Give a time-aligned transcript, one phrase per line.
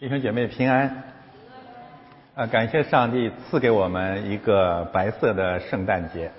[0.00, 1.02] 弟兄姐妹平安。
[2.34, 6.30] 啊，感谢上帝赐给我们一个白色的圣诞节。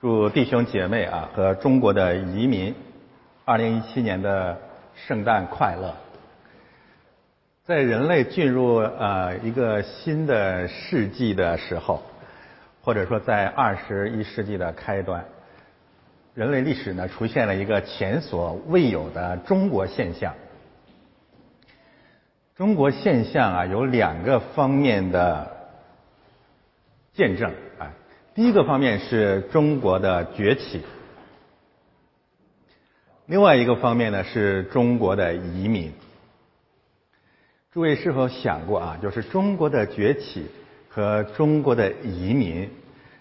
[0.00, 2.72] 祝弟兄姐妹啊和中国的移民，
[3.44, 4.56] 二零一七年的
[4.94, 5.92] 圣诞快乐。
[7.64, 12.00] 在人类进入呃一个新的世纪的时候，
[12.80, 15.24] 或者说在二十一世纪的开端，
[16.32, 20.32] 人类历史呢出现了一个前所未有的中国现象。
[22.60, 25.50] 中国现象啊，有两个方面的
[27.14, 27.90] 见证啊。
[28.34, 30.82] 第一个方面是中国的崛起，
[33.24, 35.94] 另外一个方面呢是中国的移民。
[37.72, 38.98] 诸位是否想过啊？
[39.00, 40.44] 就是中国的崛起
[40.90, 42.68] 和中国的移民，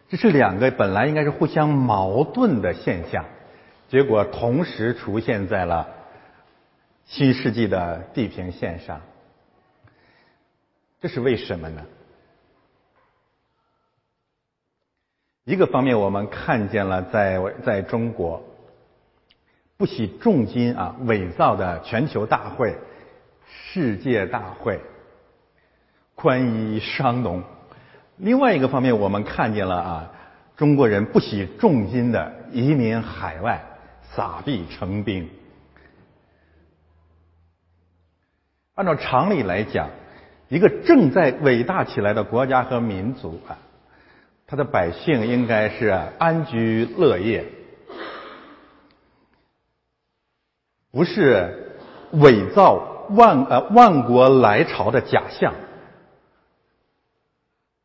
[0.09, 3.23] 这是两个本来应该是互相矛盾的现象，
[3.87, 5.87] 结果同时出现在了
[7.05, 8.99] 新世纪的地平线上。
[11.01, 11.85] 这是为什么呢？
[15.45, 18.43] 一个方面，我们看见了在在中国
[19.77, 22.75] 不惜重金啊伪造的全球大会、
[23.47, 24.81] 世界大会、
[26.15, 27.41] 宽衣商农；
[28.17, 30.11] 另外一个方面，我们看见了啊
[30.57, 33.63] 中国人不惜重金的移民海外、
[34.03, 35.29] 撒币成兵。
[38.75, 39.89] 按照常理来讲。
[40.49, 43.57] 一个正在伟大起来的国家和民族啊，
[44.47, 47.45] 他的百姓应该是安居乐业，
[50.91, 51.77] 不是
[52.13, 55.53] 伪造万呃万国来朝的假象，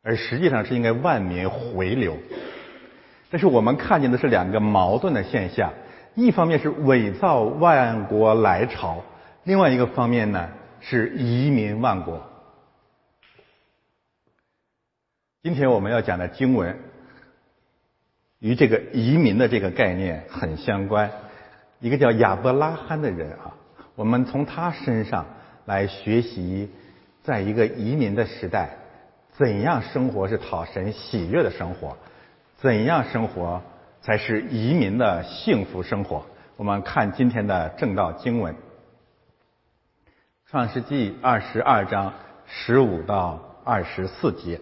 [0.03, 2.17] 而实际上是应该万民回流。
[3.31, 5.75] 但是我们看见的是两个矛盾的现象：
[6.15, 9.05] 一方面是伪造万国来朝，
[9.43, 10.49] 另外一个方面呢
[10.81, 12.23] 是移民万国。
[15.45, 16.75] 今天我们要讲的经文，
[18.39, 21.11] 与这个移民的这个概念很相关。
[21.81, 23.53] 一个叫亚伯拉罕的人啊，
[23.95, 25.27] 我们从他身上
[25.67, 26.71] 来学习，
[27.23, 28.71] 在一个移民的时代，
[29.35, 31.99] 怎样生活是讨神喜悦的生活，
[32.57, 33.61] 怎样生活
[34.01, 36.25] 才是移民的幸福生活。
[36.57, 38.55] 我们看今天的正道经文，
[40.47, 42.15] 《创世纪》二十二章
[42.47, 44.59] 十五到二十四节。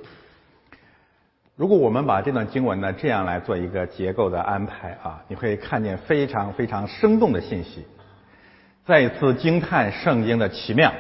[1.63, 7.87] 如果我们把这段经文呢这样来做一个结构的安排啊，你会看见非常非常生动的信息，
[8.85, 10.93] 再一次惊叹圣经的奇妙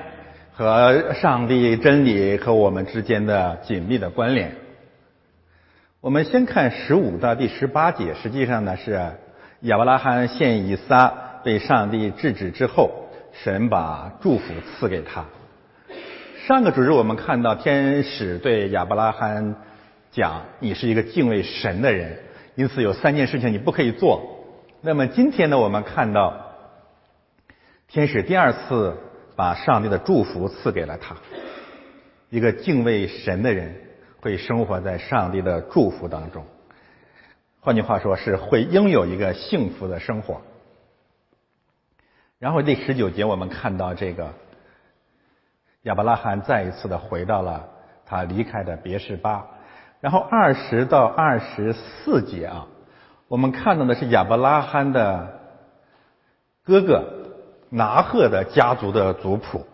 [0.52, 4.52] 和上帝真理和我们之间的紧密的关联。
[6.00, 9.10] 我们先看十五到第十八节，实际上呢是
[9.62, 11.12] 亚伯拉罕献以撒
[11.42, 15.24] 被上帝制止之后，神把祝福赐给他。
[16.46, 19.56] 上个主日我们看到天使对亚伯拉罕。
[20.12, 22.18] 讲你是一个敬畏神的人，
[22.54, 24.44] 因此有三件事情你不可以做。
[24.82, 26.52] 那么今天呢，我们看到
[27.88, 28.98] 天使第二次
[29.36, 31.16] 把上帝的祝福赐给了他。
[32.28, 33.74] 一个敬畏神的人
[34.20, 36.44] 会生活在上帝的祝福当中，
[37.60, 40.42] 换句话说是会拥有一个幸福的生活。
[42.38, 44.34] 然后第十九节我们看到这个
[45.84, 47.70] 亚伯拉罕再一次的回到了
[48.04, 49.46] 他离开的别是巴。
[50.02, 52.66] 然后二十到二十四节啊，
[53.28, 55.38] 我们看到的是亚伯拉罕的
[56.64, 57.04] 哥哥
[57.70, 59.64] 拿赫的家族的族谱。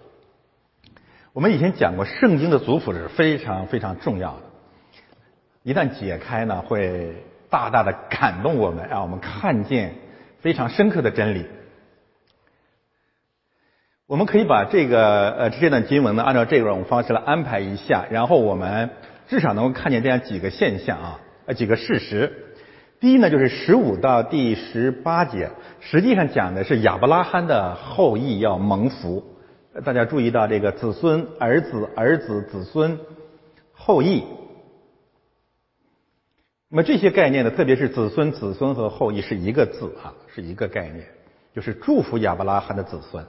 [1.32, 4.42] 我们以前讲过，圣经的族谱是非常非常重要的，
[5.62, 9.94] 一旦解开呢，会大大的感动我们，让我们看见
[10.40, 11.46] 非常深刻的真理。
[14.06, 18.90] 我们可以把这个呃这段经文呢，按照这种方式来安排一下，然后我们。
[19.28, 22.46] 至少能够看见这样几个现象啊，呃，几个事实。
[22.98, 25.50] 第一呢，就是十五到第十八节，
[25.80, 29.22] 实际上讲的是亚伯拉罕的后裔要蒙福。
[29.84, 32.98] 大家注意到这个子孙、儿子、儿子、子孙、
[33.72, 34.24] 后裔。
[36.70, 41.04] 那么这些概念呢，特别是子孙、子孙和后裔是一个字啊，是一个概念，
[41.54, 43.24] 就是祝福亚伯拉罕的子孙。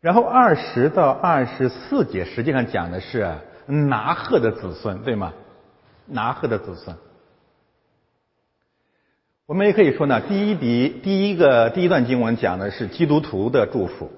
[0.00, 3.36] 然后二十到二十四节，实际上讲的是。
[3.70, 5.32] 拿鹤的子孙，对吗？
[6.06, 6.96] 拿鹤的子孙，
[9.46, 14.10] 我们也可以说呢，第一笔第一个第一段经文讲的是基督徒的祝福，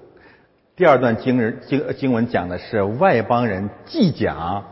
[0.75, 4.65] 第二段经人经经文讲的是外邦人既讲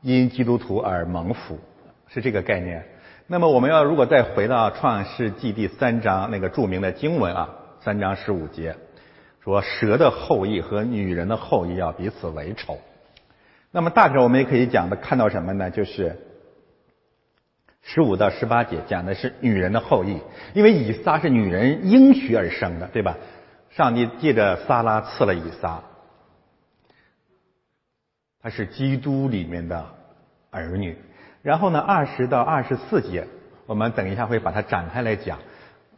[0.00, 1.58] 因基督徒而蒙福，
[2.06, 2.86] 是这个概念。
[3.26, 7.48] 那么我们要如果再回到创世纪第三章那个著名的经文啊，
[7.80, 8.76] 三章十五节，
[9.42, 12.78] 说蛇的后裔和女人的后裔要彼此为仇。
[13.72, 15.70] 那么大致我们也可以讲的看到什么呢？
[15.70, 16.16] 就是
[17.82, 20.18] 十五到十八节讲的是女人的后裔，
[20.54, 23.16] 因为以撒是女人应许而生的，对吧？
[23.70, 25.80] 上帝借着撒拉赐了以撒，
[28.42, 29.86] 他是基督里面的
[30.50, 30.96] 儿女。
[31.42, 33.26] 然后呢，二十到二十四节，
[33.66, 35.38] 我们等一下会把它展开来讲。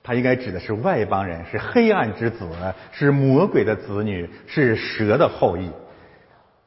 [0.05, 2.47] 它应该指的是外邦人，是黑暗之子，
[2.93, 5.71] 是魔鬼的子女，是蛇的后裔。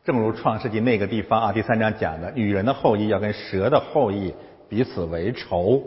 [0.05, 4.35] 正如创世纪那个地方啊，第三章讲的，女人的后裔要跟蛇的后裔
[4.69, 5.81] 彼此为仇。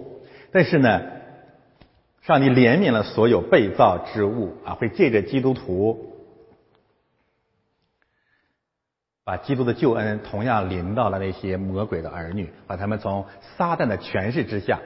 [0.50, 1.00] 但是呢，
[2.22, 6.16] 上帝怜悯了所有被造之物啊，会借着基督徒。
[9.22, 13.24] 把基督的救恩同样临到了那些魔鬼的儿女，把他们从
[13.56, 14.80] 撒旦的权势之下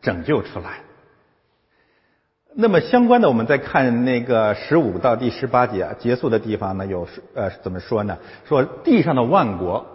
[0.00, 0.80] 拯救出来。
[2.54, 8.18] 那么相关的，我们再看那个十五到第十八节啊结束的地方呢，有呃怎么说呢？
[8.44, 9.86] 说地上的万国、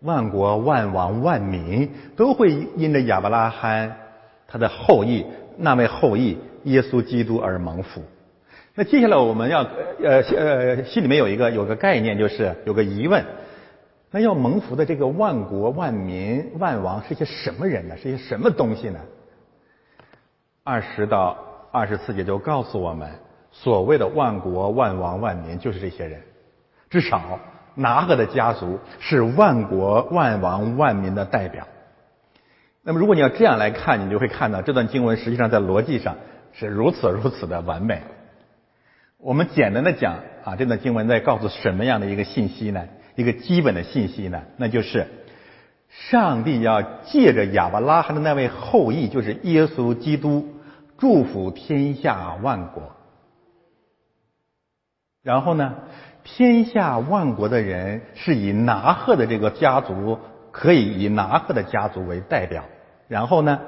[0.00, 3.96] 万国、万王、万民都会因着亚伯拉罕
[4.46, 5.26] 他的后裔
[5.56, 8.02] 那位后裔耶稣基督而蒙福。
[8.76, 9.62] 那接下来我们要
[10.02, 13.24] 呃呃心里面有一个有个概念，就是有个疑问：
[14.12, 17.96] 那要蒙福的这个万国万民万王是些什么人呢？
[17.96, 19.00] 是些什么东西呢？
[20.62, 21.36] 二十到
[21.74, 23.10] 二十四节就告诉我们，
[23.50, 26.20] 所谓的万国万王万民就是这些人，
[26.88, 27.40] 至少
[27.74, 31.66] 拿赫的家族是万国万王万民的代表。
[32.84, 36.14] 那么如果你要这样来看，你就会看到这段经文实际上在逻辑上
[36.52, 38.02] 是如此如此的完美。
[39.18, 42.84] 我们简单的讲啊，这段经文在告诉什么样的一个信息呢？
[43.16, 45.08] 一个基本的信息呢，那就是
[45.88, 50.53] 上帝要借着亚伯拉罕的那位后裔，就是耶稣基督，
[50.98, 52.92] 祝福天下万国。
[55.22, 55.74] 然后呢，
[56.22, 60.18] 天下万国的人是以拿赫的这个家族，
[60.50, 62.64] 可以以拿赫的家族为代表。
[63.08, 63.60] 然后呢？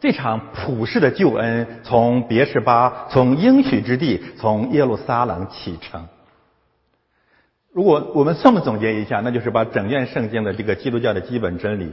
[0.00, 6.06] 这场普世的救恩从别是巴，从应许之地，从耶路撒冷启程。
[7.72, 11.90] 如果我们这么总结一下，那就是把整卷圣经的这个基督教的基本真理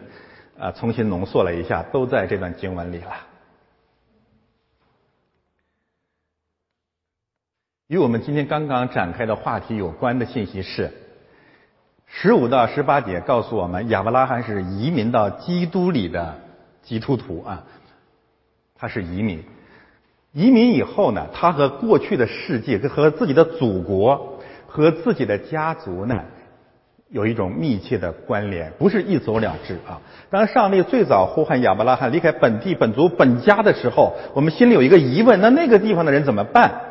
[0.59, 3.13] 啊，重新浓缩了一下，都在这段经文里了。
[7.91, 10.93] 与我们今天刚刚展开的话题有关的信息是：
[12.05, 16.39] 十五到十八节告诉我们，亚伯拉罕是移民到基督里的
[16.81, 17.65] 基督徒啊。
[18.79, 19.43] 他是移民，
[20.31, 26.23] 移民以后呢，他和过去的世界、和自己的祖国、和自己的家族呢，
[27.09, 29.99] 有一种密切的关联，不是一走了之啊。
[30.29, 36.83] 当上帝最早呼喊亚伯拉罕离开本地、本族、本家的时候，我们心里有一个疑问：那那个地方的人怎么办？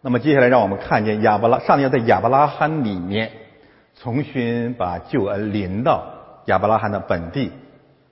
[0.00, 3.32] 那么接下来，让我们看见亚伯拉，上帝要在亚伯拉罕里面
[3.96, 6.06] 重新把救恩临到
[6.46, 7.50] 亚伯拉罕的本地、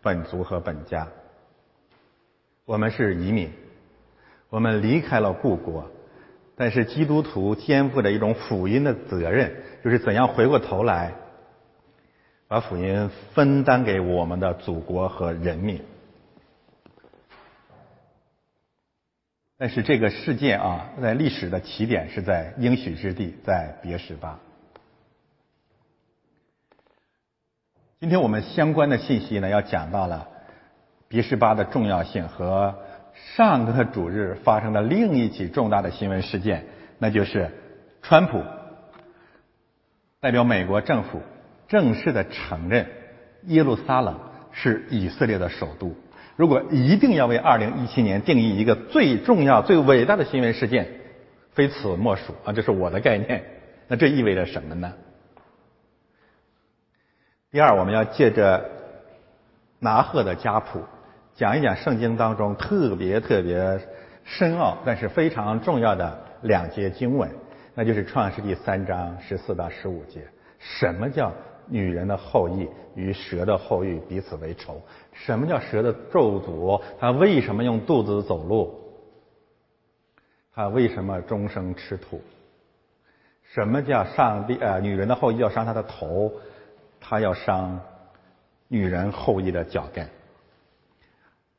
[0.02, 1.06] 本族和本家。
[2.64, 3.50] 我们是移民，
[4.50, 5.88] 我们离开了故国，
[6.56, 9.54] 但是基督徒肩负着一种福音的责任，
[9.84, 11.12] 就是怎样回过头来，
[12.48, 15.80] 把福音分担给我们的祖国和人民。
[19.58, 24.38] 但是这个事件啊，在历史的起点是在应许之地，在别什巴。
[27.98, 30.28] 今天我们相关的信息呢，要讲到了。
[31.08, 32.74] 别什巴的重要性和
[33.14, 36.66] 上个主日发生的另一起重大的新闻事件，
[36.98, 37.48] 那就是
[38.02, 38.42] 川普
[40.20, 41.22] 代表美国政府
[41.68, 42.88] 正式的承认
[43.44, 44.18] 耶路撒冷
[44.50, 45.94] 是以色列的首都。
[46.36, 50.86] 如果一定要为2017年定义一个最重要、最伟大的新闻事件，
[51.52, 52.52] 非此莫属啊！
[52.52, 53.42] 这是我的概念。
[53.88, 54.92] 那这意味着什么呢？
[57.50, 58.70] 第二，我们要借着
[59.78, 60.80] 拿赫的家谱。
[61.36, 63.80] 讲一讲圣经当中特别特别
[64.24, 67.30] 深奥，但是非常重要的两节经文，
[67.74, 70.20] 那就是创世纪三章十四到十五节。
[70.58, 71.32] 什么叫
[71.66, 74.82] 女人的后裔与蛇的后裔彼此为仇？
[75.24, 76.82] 什么叫蛇的咒诅？
[77.00, 78.80] 它为什么用肚子走路？
[80.54, 82.20] 它为什么终生吃土？
[83.54, 84.56] 什么叫上帝？
[84.60, 86.32] 呃，女人的后裔要伤她的头，
[87.00, 87.80] 她要伤
[88.68, 90.08] 女人后裔的脚跟。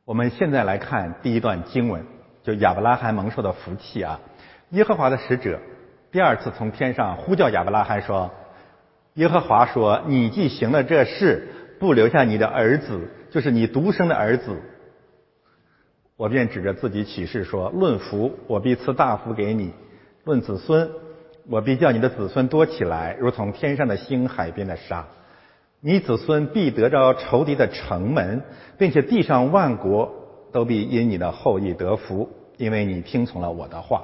[0.05, 2.05] 我们现在来看第一段经文，
[2.43, 4.19] 就亚伯拉罕蒙受的福气啊。
[4.69, 5.59] 耶和华的使者
[6.11, 8.31] 第二次从天上呼叫亚伯拉罕说
[9.15, 11.47] ：“耶和华说，你既行了这事，
[11.79, 14.57] 不留下你的儿子，就是你独生的儿子，
[16.15, 19.71] 我便指着自己起誓说：论福，我必赐大福给你；
[20.23, 20.89] 论子孙，
[21.49, 25.05] 我必叫你的子孙多起来，如同天上的星、海边的沙。
[25.79, 28.41] 你子孙必得着仇敌的城门，
[28.77, 30.11] 并且地上万国
[30.51, 34.03] 都必因你的后裔得福，因为你听从了我的话。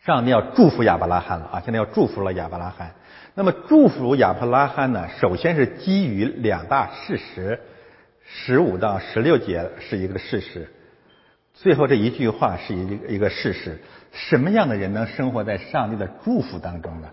[0.00, 1.60] 上帝要祝福亚伯拉罕了啊！
[1.64, 2.94] 现在要祝福了亚伯拉罕。
[3.34, 5.08] 那么祝福亚伯拉罕呢？
[5.20, 7.60] 首先是基于两大事实，
[8.24, 10.68] 十五到十六节是一个事实，
[11.54, 13.78] 最后这一句话是一一个事实。
[14.12, 17.08] 什么样的人能生活在上帝的祝福当中呢？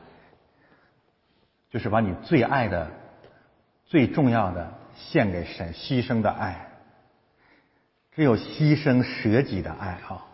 [1.69, 2.89] 就是把你最爱的、
[3.85, 6.63] 最重要的献给神，牺牲的爱。
[8.15, 10.25] 只有牺牲舍己的爱啊，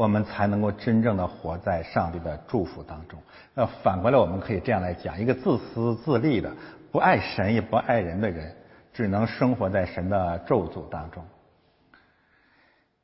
[0.00, 3.18] 我们才能够真正的活在上帝的祝福当中。
[3.52, 6.50] 那反过来，我们可以这样来讲：一个自私自利的、
[6.90, 8.50] 不爱神也不爱人的人，
[8.94, 11.22] 只能生活在神的咒诅当中。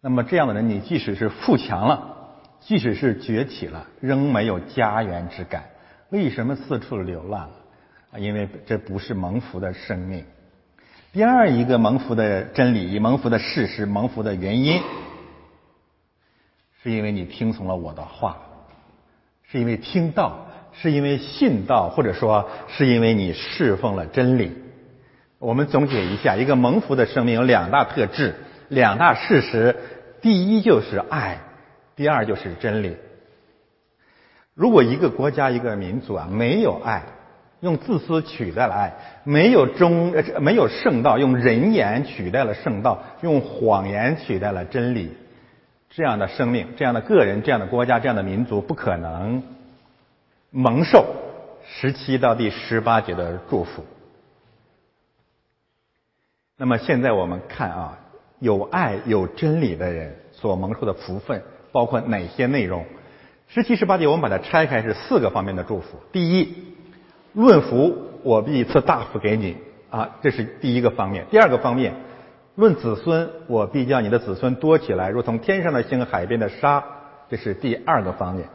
[0.01, 2.15] 那么这样的人，你即使是富强了。
[2.61, 5.65] 即使是崛起了，仍没有家园之感。
[6.09, 7.51] 为什么四处流浪？
[8.11, 10.25] 啊，因为这不是蒙福的生命。
[11.13, 14.81] 第二一个蒙福的真理、蒙福的事实、蒙福的原因，
[16.87, 18.37] 是因为你听从了我的话，
[19.51, 24.53] 是因为听到，是因为信道，或者说是因为你侍奉了真理。
[25.41, 28.37] 我们总结一下，一个蒙福的生命有两大特质、
[28.69, 29.75] 两大事实。
[30.23, 31.39] 第一就是爱。
[31.97, 32.97] 第二就是真理。
[34.55, 37.03] 如果一个国家、一个民族啊没有爱，
[37.59, 38.91] 用自私取代了爱；
[39.25, 45.11] 没有忠、没有圣道，用人言取代了圣道，用谎言取代了真理，
[45.97, 49.43] 这样的生命、这样的个人、这样的国家、这样的民族，不可能
[50.51, 51.07] 蒙受
[51.67, 53.83] 十七到第十八节的祝福。
[56.59, 57.99] 那么现在我们看啊，
[58.41, 61.43] 有爱、有真理的人所蒙受的福分。
[61.73, 62.85] 包括哪些内容？
[63.49, 65.99] 十七、十八节我们把它拆开是四个方面的祝福。
[66.13, 66.55] 第一，
[67.33, 69.57] 论福，我必赐大福给你
[69.91, 71.27] 啊，这是第一个方面。
[71.31, 71.95] 第二个方面，
[72.57, 76.83] 论子孙，我必叫你的子孙多起来，如同天上的星、海边的沙，
[77.29, 78.49] 这是第二个方面。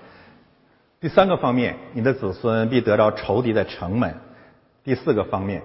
[1.00, 4.16] 第三个方面，你的子孙必得着仇敌的城门。
[4.84, 5.62] 第四个方面，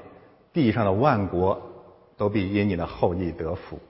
[0.52, 1.62] 地上的万国
[2.18, 3.80] 都必因你的后裔得福。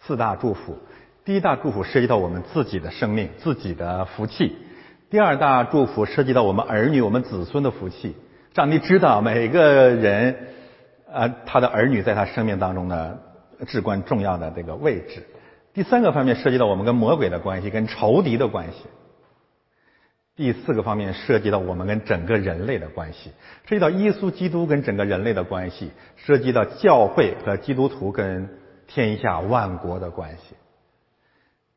[0.00, 0.78] 四大祝福，
[1.26, 4.52] 第一大祝福涉及到我们自己的生命、自己的福气；
[5.10, 8.16] 第二大祝福涉及到我们儿女、我们子孙的福气。
[8.54, 10.48] 上帝知道每个人，
[11.16, 13.18] 呃，他的儿女在他生命当中呢
[13.66, 15.26] 至关重要的这个位置。
[15.72, 18.84] 第三个方面涉及到我们跟魔鬼的关系、跟仇敌的关系。
[20.36, 23.30] 第四个方面涉及到我们跟整个人类的关系，
[23.64, 28.48] 涉及到耶稣基督跟整个人类的关系，涉及到教会和基督徒跟。
[28.88, 30.54] 天下万国的关系，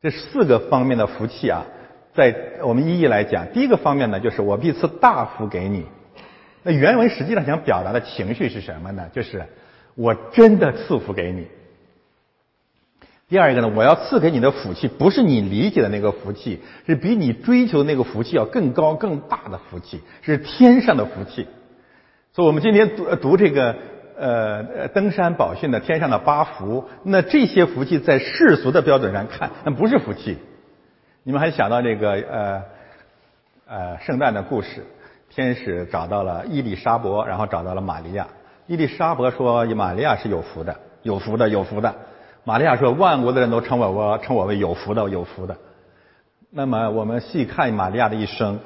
[0.00, 1.66] 这四个方面的福气啊，
[2.14, 2.32] 在
[2.62, 3.48] 我们一一来讲。
[3.52, 5.86] 第一个方面呢，就是我必赐大福给你。
[6.62, 9.08] 那原文实际上想表达的情绪是什么呢？
[9.12, 9.44] 就是
[9.94, 11.46] 我真的赐福给你。
[13.28, 21.46] 第二个呢，我要赐给你的福气，不是你理解的那个福气，是比你追求那个福气要更高更大的福气，是天上的福气。
[22.32, 23.76] 所以我们今天读读这个。
[24.22, 30.36] 呃，登山宝训的天上的八福，那这些福气在世俗的标准上看，那不是福气。
[31.22, 32.62] 你们还想到这个呃
[33.66, 34.84] 呃圣诞的故事，
[35.30, 38.28] 天使找到了伊丽莎伯，然后找到了玛利亚。
[38.66, 41.94] 伊丽莎伯说玛利亚是有福的，有福的，有福的。
[42.44, 45.56] 玛利亚说万国的人都称我我称我为有福的，有福的。
[46.50, 48.58] 那么我们细看玛利亚的一生，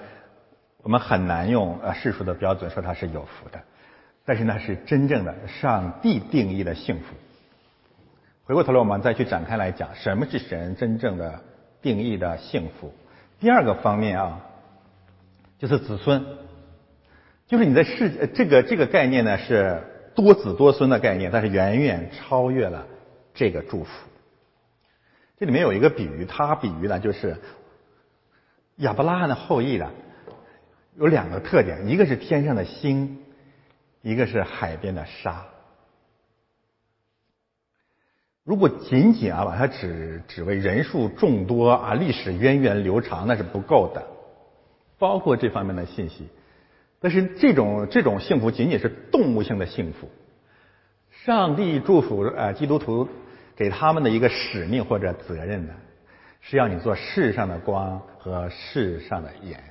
[0.82, 3.60] 我们很难用呃世俗的标准说她是有福的。
[4.24, 7.02] 但是那是真正的上帝定义的幸福。
[8.46, 11.40] 回过头来，我们再去展开来讲，什么是神真正的
[11.82, 12.90] 定义的幸福？
[13.38, 14.40] 第二个方面啊，
[15.58, 16.24] 就是子孙，
[17.46, 19.82] 就是你在世这个这个概念呢是
[20.14, 22.86] 多子多孙的概念，但是远远超越了
[23.34, 23.90] 这个祝福。
[25.38, 27.36] 这里面有一个比喻，它比喻呢就是
[28.76, 29.90] 亚伯拉罕的后裔呢
[30.96, 33.20] 有两个特点，一个是天上的星。
[34.06, 35.46] 一个是海边的沙，
[38.42, 44.06] 如果仅仅啊把它只只为人数众多啊历史源远流长那是不够的，
[44.98, 46.28] 包括这方面的信息。
[47.04, 50.08] 但是这种这种幸福仅仅是动物性的幸福。
[51.10, 53.06] 上帝祝福呃基督徒
[53.54, 55.74] 给他们的一个使命或者责任呢，
[56.40, 59.62] 是要你做世上的光和世上的盐。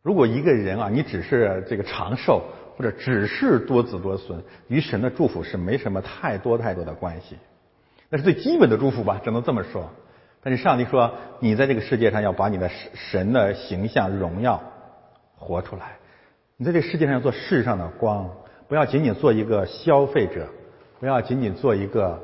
[0.00, 2.42] 如果一个人啊，你只是这个长寿，
[2.78, 7.36] 或者只是多子多孙，与神的祝福是没什么太多太多的关系。
[8.08, 9.90] 那是最基本的祝福吧，只能这么说。
[10.42, 14.62] 但是上帝说，你在这个世界上要把你的神的形象、荣耀
[15.44, 15.98] 活出来。
[16.56, 18.30] 你在这世界上要做世上的光，
[18.66, 20.48] 不要仅仅做一个消费者，
[20.98, 22.22] 不要仅仅做一个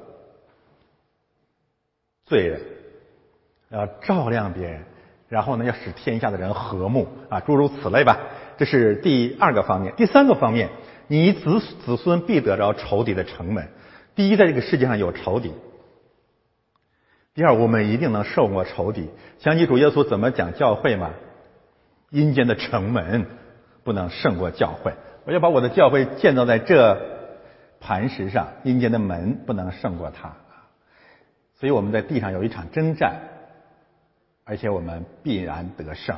[2.25, 2.61] 罪人，
[3.69, 4.85] 要照亮别人，
[5.29, 8.19] 然后呢，要使天下的人和睦啊，诸如此类吧。
[8.57, 9.95] 这是第二个方面。
[9.97, 10.71] 第三个方面，
[11.09, 13.69] 你子子孙必得着仇敌的城门。
[14.15, 15.53] 第一，在这个世界上有仇敌。
[17.35, 19.09] 第二，我们一定能胜过仇敌。
[19.39, 21.11] 想起主耶稣怎么讲教会吗？
[22.11, 23.26] 阴间的城门
[23.83, 24.93] 不能胜过教会。
[25.25, 27.00] 我要把我的教会建造在这
[27.81, 30.33] 磐石上，阴间的门不能胜过它。
[31.59, 33.21] 所以我们在地上有一场征战，
[34.45, 36.17] 而且我们必然得胜。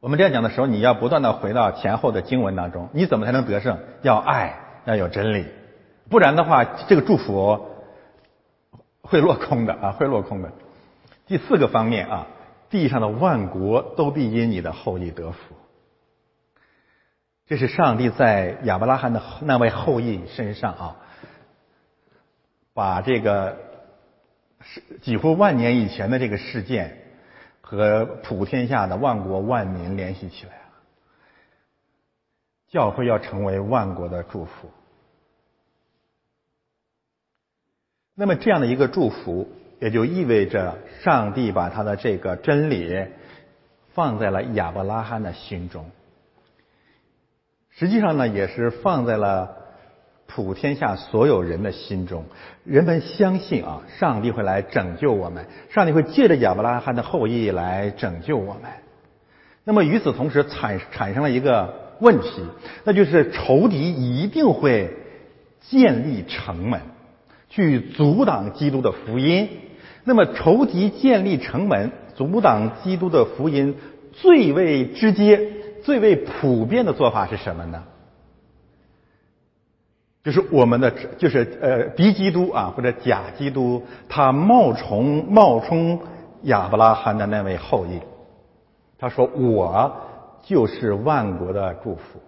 [0.00, 3.78] 我们这样讲的时候，你要不断的回到前后的经文当中，你怎么才能得胜？
[4.02, 5.46] 要爱，要有真理，
[6.08, 7.66] 不然的话，这个祝福。
[9.02, 10.52] 会落空的啊，会落空的。
[11.26, 12.26] 第四个方面啊，
[12.70, 15.54] 地上的万国都必因你的后裔得福。
[17.46, 20.96] 这是上帝在亚伯拉罕的那位后裔身上啊，
[22.72, 23.58] 把这个
[24.60, 26.96] 是几乎万年以前的这个事件
[27.60, 30.60] 和普天下的万国万民联系起来了。
[32.68, 34.70] 教会要成为万国的祝福。
[38.14, 39.50] 那么这样的一个祝福，
[39.80, 43.06] 也就意味着上帝把他的这个真理
[43.94, 45.90] 放在了亚伯拉罕的心中。
[47.70, 49.56] 实际上呢，也是放在了
[50.26, 52.26] 普天下所有人的心中。
[52.64, 58.70] 人们相信啊，上帝会来拯救我们，上帝会借着亚伯拉罕的后裔来拯救我们。
[59.64, 62.44] 那么与此同时，产产生了一个问题，
[62.84, 64.94] 那就是仇敌一定会
[65.60, 66.80] 建立城门。
[67.52, 69.48] 去阻挡基督的福音，
[70.04, 73.76] 那么仇敌建立城门，阻挡基督的福音，
[74.12, 75.50] 最为直接、
[75.82, 77.84] 最为普遍的做法是什么呢？
[80.22, 85.98] 就是我们的，就是呃，敌基督啊，或者假基督，他冒充冒充
[86.42, 88.00] 亚伯拉罕的那位后裔，
[88.98, 89.96] 他说：“我
[90.42, 92.20] 就是万国的祝福。”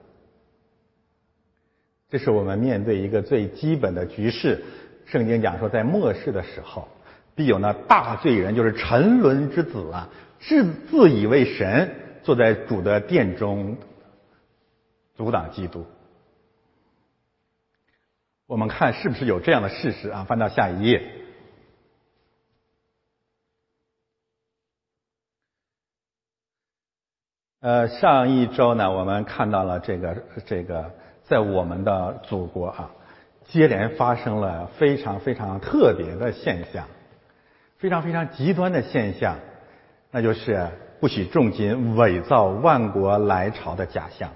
[2.09, 4.65] 这是我们面对一个最基本的局势。
[5.05, 6.89] 圣经讲说，在末世的时候，
[7.35, 10.09] 必有那大罪人，就是沉沦之子啊，
[10.41, 13.77] 自自以为神，坐在主的殿中，
[15.15, 15.87] 阻挡基督。
[18.47, 20.25] 我们看是不是有这样的事实啊？
[20.25, 21.03] 翻到下一页。
[27.61, 30.93] 呃，上一周呢，我们看到了这个这个，
[31.25, 32.91] 在我们的祖国啊。
[33.49, 36.87] 接连发生了非常非常特别的现象，
[37.83, 39.41] 非常非常极端的现象，
[40.13, 40.69] 那就是
[41.01, 44.31] 不许重金伪造万国来朝的假象。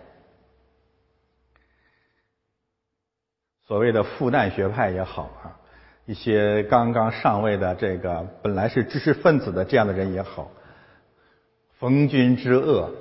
[3.68, 5.60] 所谓的复旦学派也好啊，
[6.06, 10.50] 一些刚刚上位的这个本来是知识分子的这样的人也好，
[11.78, 12.92] 逢君之恶，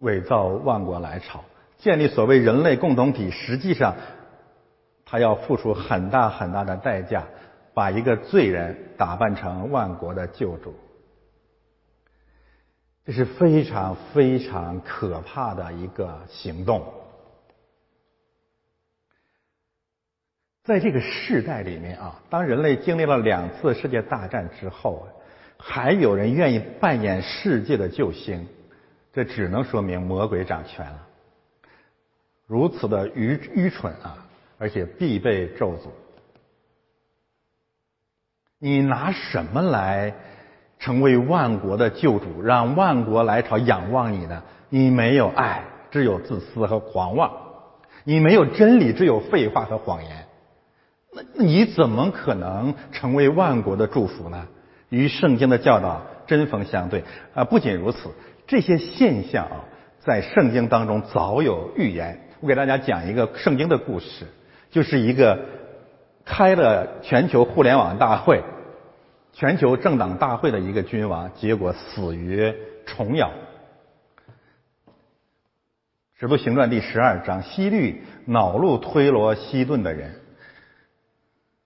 [0.00, 1.44] 伪造万国来朝。
[1.76, 3.94] 建立所谓人类共同体，实际上
[5.10, 7.24] 他要付出很大很大的代价，
[7.72, 10.74] 把一个罪人打扮成万国的救主，
[13.06, 16.92] 这是非常非常可怕的一个行动。
[20.64, 25.08] 在这个世代里面啊，当人类经历了两次世界大战之后，
[25.56, 28.46] 还有人愿意扮演世界的救星，
[29.14, 31.06] 这只能说明魔鬼掌权了。
[32.44, 34.27] 如此的愚愚蠢啊！
[34.58, 35.88] 而且必被咒诅。
[38.58, 40.14] 你拿什么来
[40.78, 44.42] 成为万国的救主，让万国来朝仰望你呢？
[44.68, 47.30] 你没有爱，只有自私和狂妄；
[48.04, 50.26] 你没有真理，只有废话和谎言。
[51.12, 54.46] 那你怎么可能成为万国的祝福呢？
[54.88, 57.44] 与圣经的教导针锋相对啊！
[57.44, 58.10] 不仅如此，
[58.46, 59.64] 这些现象啊，
[60.00, 62.18] 在圣经当中早有预言。
[62.40, 64.26] 我给大家讲一个圣经的故事，
[64.70, 65.38] 就是一个
[66.24, 68.42] 开了全球互联网大会、
[69.32, 72.54] 全球政党大会的一个君王，结果死于
[72.86, 73.30] 虫咬。
[76.20, 80.16] 使徒行传第十二章，西律恼怒推罗西顿的人，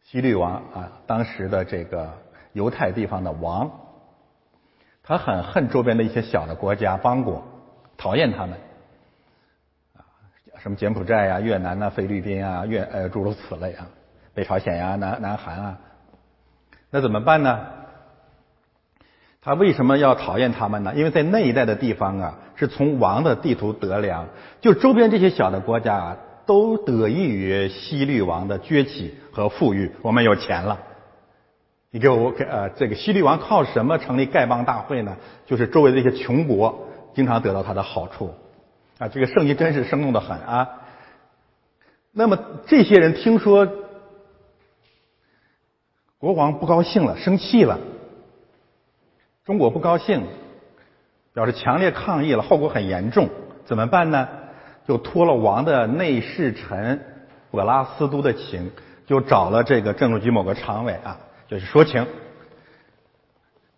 [0.05, 2.19] 西律王啊，当时的这个
[2.53, 3.71] 犹太地方的王，
[5.03, 7.43] 他很恨周边的一些小的国家邦国，
[7.97, 8.59] 讨厌他们。
[10.63, 13.87] 什么柬埔寨呀、越南呐、菲律宾啊、越呃诸如此类啊，
[14.33, 15.79] 北朝鲜呀、南南韩啊。
[16.91, 17.67] 那怎么办呢？
[19.41, 20.93] 他为什么要讨厌他们呢？
[20.95, 24.29] 因为在那一带的地方啊，是从王的地图得粮，
[24.61, 29.91] 就周边这些小的国家啊，都得益于西律王的崛起和富裕。
[30.01, 30.79] 我们有钱了，
[31.91, 35.17] 你给我给呃，这个西律王靠什么成立丐帮大会呢？
[35.45, 38.33] 就是周围这些穷国经常得到他的好处
[39.03, 39.09] 啊。
[39.09, 40.69] 这个圣经真是生动的很啊。
[42.13, 43.67] 那么这些人听说
[46.19, 47.81] 国王不高兴了，生气了。
[49.45, 50.25] 中国不高兴，
[51.35, 53.29] 表示强烈抗议了，后果很严重，
[53.65, 54.29] 怎么办呢？
[54.87, 58.71] 就托了王的内侍臣博拉斯都的情，
[59.07, 62.07] 就找了这个政治局某个常委啊，就是说情，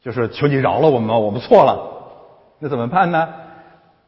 [0.02, 2.56] 就是求你饶了我们，我们错了。
[2.58, 3.34] 那怎么办呢？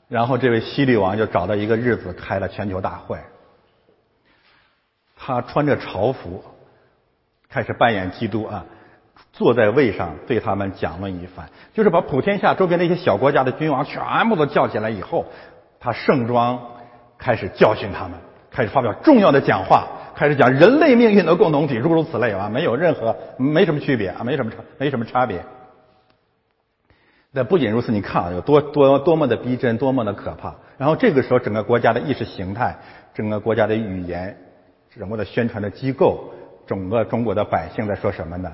[0.09, 3.19] 然后这位西律王就找到一个日子开了全球大会，
[5.17, 6.45] 他穿着朝服，
[7.49, 8.65] 开始扮演基督啊。
[9.33, 15.27] 坐在位上对他们讲论一番，就是把普天下周边那些小国家的君王全部都叫起来以后，
[15.81, 16.61] 他盛装
[17.19, 18.19] 开始教训他们，
[18.51, 25.43] 开始发表重要的讲话，开始讲人类命运的共同体，诸如此类啊，没有任何没什么区别啊，没什么差没什么差别。
[27.37, 30.55] 那不仅如此，你看啊，有多多多么的逼真，多么的可怕。
[30.79, 32.75] 然后这个时候，整个国家的意识形态，
[33.13, 34.35] 整个国家的语言，
[34.99, 36.33] 整个的宣传的机构，
[36.67, 38.51] 整个中国的百姓在说什么呢？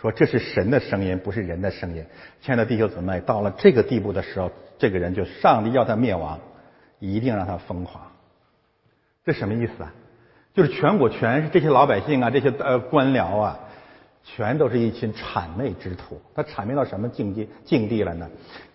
[0.00, 2.04] 说这是神的声音，不是人的声音。
[2.40, 6.40] 亲爱的弟兄姊妹，到了这个地步的时候，这个人就上帝要他灭亡，
[6.98, 8.02] 一定让他疯狂。
[9.24, 9.94] 这什么意思啊？
[10.54, 13.60] 就是全国全是这些老百姓啊，这些呃官僚啊，
[14.24, 16.20] 全都是一群谄媚之徒。
[16.34, 18.28] 他谄媚到什么境界境地了呢？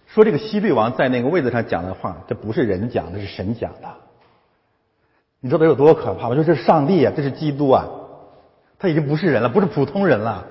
[0.07, 3.87] 说这个西律王在那个位子上讲的话，这不是人讲的，是神讲的。
[5.39, 6.35] 你知道有多可怕吗？
[6.35, 7.87] 说这是上帝啊，这是基督啊，
[8.77, 10.47] 他已经不是人了，不是普通人了。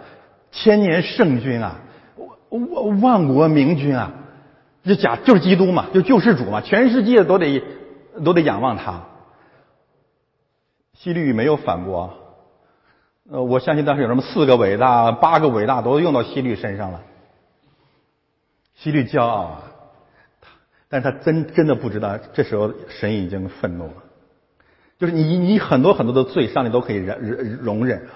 [0.51, 1.81] 千年圣君啊，
[2.51, 4.13] 万万国明君啊，
[4.85, 7.63] 这假就是基督嘛，就救世主嘛，全世界都得
[8.25, 9.05] 都得仰望他。
[10.95, 12.13] 西律没有反驳，
[13.31, 17.03] 呃，我相信当时有什么四个伟大、八个伟大都用到西律身上了。
[18.75, 19.63] 西律骄傲啊，
[20.89, 23.93] 但是他真真的不知道，这时候神已经愤怒了，
[24.99, 28.15] 就是你你很多很多的罪，上帝都可以忍忍容忍啊。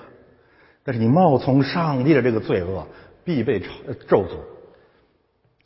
[0.84, 2.86] 但是你冒充上帝的这个罪恶，
[3.24, 3.60] 必被
[4.08, 4.36] 咒诅。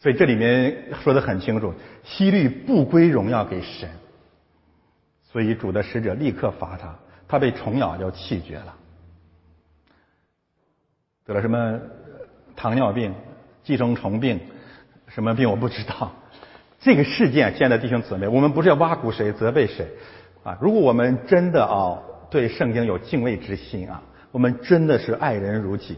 [0.01, 3.89] 所以这里面说的很清楚，西律不归荣耀给神。
[5.31, 6.97] 所以主的使者立刻罚他，
[7.29, 8.76] 他被虫咬就气绝了，
[11.27, 11.79] 得了什么
[12.55, 13.13] 糖尿病、
[13.63, 14.41] 寄生虫病，
[15.09, 16.13] 什么病我不知道。
[16.81, 19.89] 这个事件，亲爱的弟兄姊妹，我们不是要挖苦谁、责备谁
[20.45, 20.57] 啊！
[20.61, 21.99] 如果我们真的啊
[22.31, 24.03] 对圣经有敬畏之心啊。
[24.33, 25.97] 我们真的是爱人如己，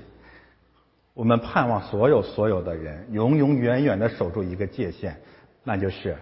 [1.12, 5.16] 我们盼望所有所有的人永永远远的守住一个界限，
[5.64, 6.16] 那就是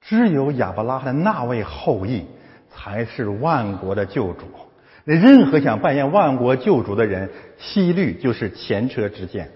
[0.00, 2.24] 只有亚伯拉罕那位后裔
[2.70, 4.44] 才是万国的救主。
[5.14, 9.50] 任何想扮演万国救主的人，西律就是前车之鉴。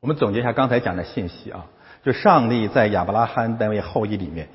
[0.00, 1.66] 我们总结一下刚才讲的信息啊，
[2.02, 4.48] 就上帝在亚伯拉罕那位后裔里面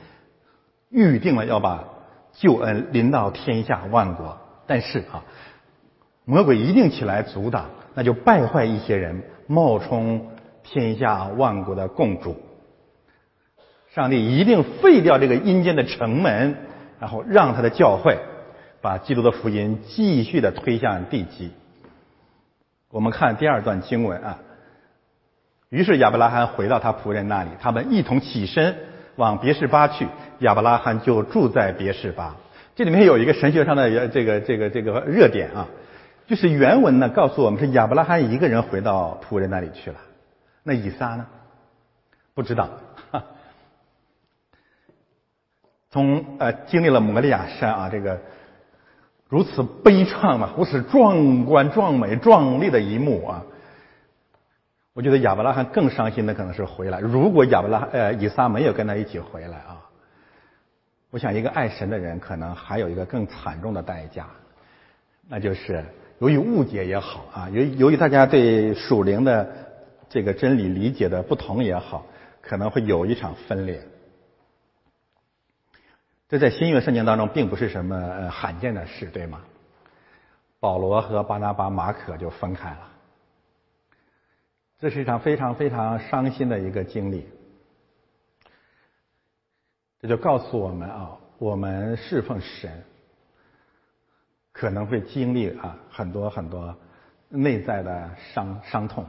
[0.90, 1.86] 预定了要把。
[2.32, 4.38] 救恩临到天下万国，
[4.68, 5.26] 但是啊，
[6.26, 10.30] 魔鬼一定起来阻挡，那就败坏一些人，冒充
[10.64, 12.38] 天下万国的共主。
[13.94, 16.56] 上帝一定废掉这个阴间的城门，
[17.00, 18.18] 然后让他的教会
[18.82, 21.52] 把基督的福音继续的推向地基。
[22.90, 24.40] 我们看第二段经文啊，
[25.70, 28.76] 于是亚伯拉罕回到他仆人那里，他们一同起身。
[29.16, 30.08] 往别是巴去，
[30.40, 32.38] 亚伯拉罕就住在别是巴。
[32.74, 35.68] 这里面有一个神学上的这个这个这个热点啊，
[36.26, 39.98] 就是原文呢告诉我们是亚伯拉罕一个人回到仆人那里去了。
[40.64, 41.26] 那以撒呢？
[42.34, 42.70] 不知道。
[45.92, 48.20] 从呃经历了摩利亚山啊这个
[49.28, 53.44] 如此悲怆啊，如此壮观、壮美、壮丽的一幕啊。
[54.94, 57.00] 我觉得亚伯拉罕更伤心的可能是回来。
[57.00, 59.82] 如果亚伯拉呃以撒没有跟他一起回来啊，
[61.10, 64.28] 我想一个爱神的人可能还有一个更惨重的代价，
[65.30, 65.86] 那就是
[66.18, 69.48] 由于误解也好啊，由由于大家对属灵的
[70.10, 72.06] 这个真理理解的不同也好，
[72.42, 73.80] 可能会有一场分裂。
[76.30, 79.42] 这在新约圣经当中并不是什么罕见的事，对吗？
[80.60, 82.88] 保罗和巴拿巴、马可就分开了。
[84.78, 87.28] 这是一场非常非常伤心的一个经历，
[90.00, 92.84] 这就告诉我们啊，我们侍奉神，
[94.52, 96.78] 可能会经历啊很多很多
[97.28, 99.06] 内在的伤伤痛。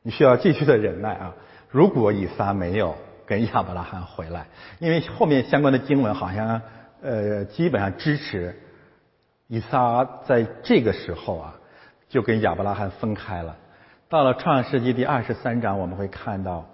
[0.00, 1.34] 你需要继续的忍耐啊！
[1.68, 2.96] 如果以撒没有
[3.28, 4.46] 跟亚伯拉罕回来，
[4.78, 6.62] 因为后面相关的经文好像
[7.02, 8.58] 呃基本上支持
[9.48, 11.54] 以撒在这个时候啊
[12.08, 13.54] 就跟亚伯拉罕分开了。
[14.08, 16.64] 到了创世纪第二十三章，我们会看到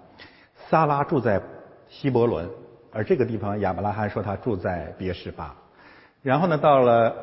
[0.69, 1.41] 撒拉住在
[1.89, 2.49] 希伯伦，
[2.93, 5.53] 而这个地方亚伯拉罕说他住在别是巴。
[6.23, 7.13] 然后呢，到了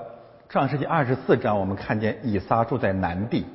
[0.50, 3.46] 创世纪二十四章，我们看见以撒住在南地。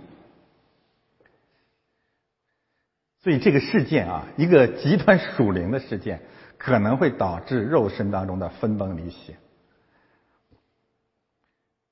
[3.20, 6.22] 所以这个事件啊，一个极端属灵的事件，
[6.58, 9.36] 可能会导致肉身当中的分崩离析。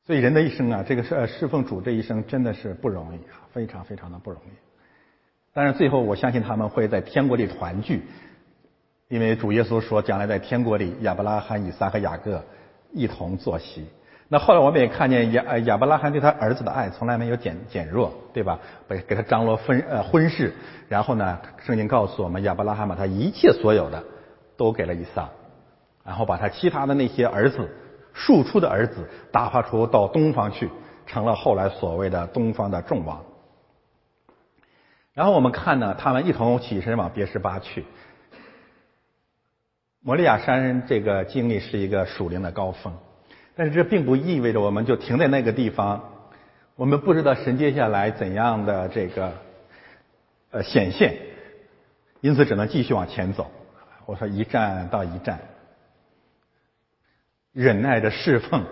[0.06, 4.50] 所以人的一生啊，这个侍侍奉主这一生真的是不容易啊，非常非常的不容易。
[5.52, 8.04] 但是最后我相信他们会在天国里团聚，
[9.08, 12.44] 因为主耶稣说将来在天国里，亚伯拉罕、以撒和雅各
[12.94, 13.88] 一同坐席。
[14.28, 18.60] 那后来我们也看见亚亚伯拉罕对他儿子的爱从来没有减减弱，对吧？
[18.90, 20.52] 给给他张罗婚呃婚事，
[20.90, 24.04] 然后呢，圣经告诉我们，亚伯拉罕把他一切所有的
[24.58, 25.30] 都给了以撒，
[26.04, 27.70] 然后把他其他的那些儿子
[28.14, 30.72] 庶出的儿子打发出到东方去，
[31.06, 33.24] 成了后来所谓的东方的众王。
[35.14, 37.86] 然后我们看呢，他们一同起身往别是巴去。
[40.02, 42.92] 摩利亚山这个经历是一个属灵的高峰。
[43.56, 46.12] 但是这并不意味着我们就停在那个地方，
[46.76, 49.34] 我们不知道神接下来怎样的这个
[50.52, 51.18] 呃显现，
[52.20, 53.50] 因此只能继续往前走。
[54.06, 55.40] 我说一站到一站，
[57.54, 58.66] 忍耐着侍奉。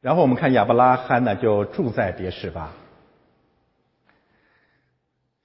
[0.00, 2.72] 然后我们看亚伯拉罕呢，就住在别是巴。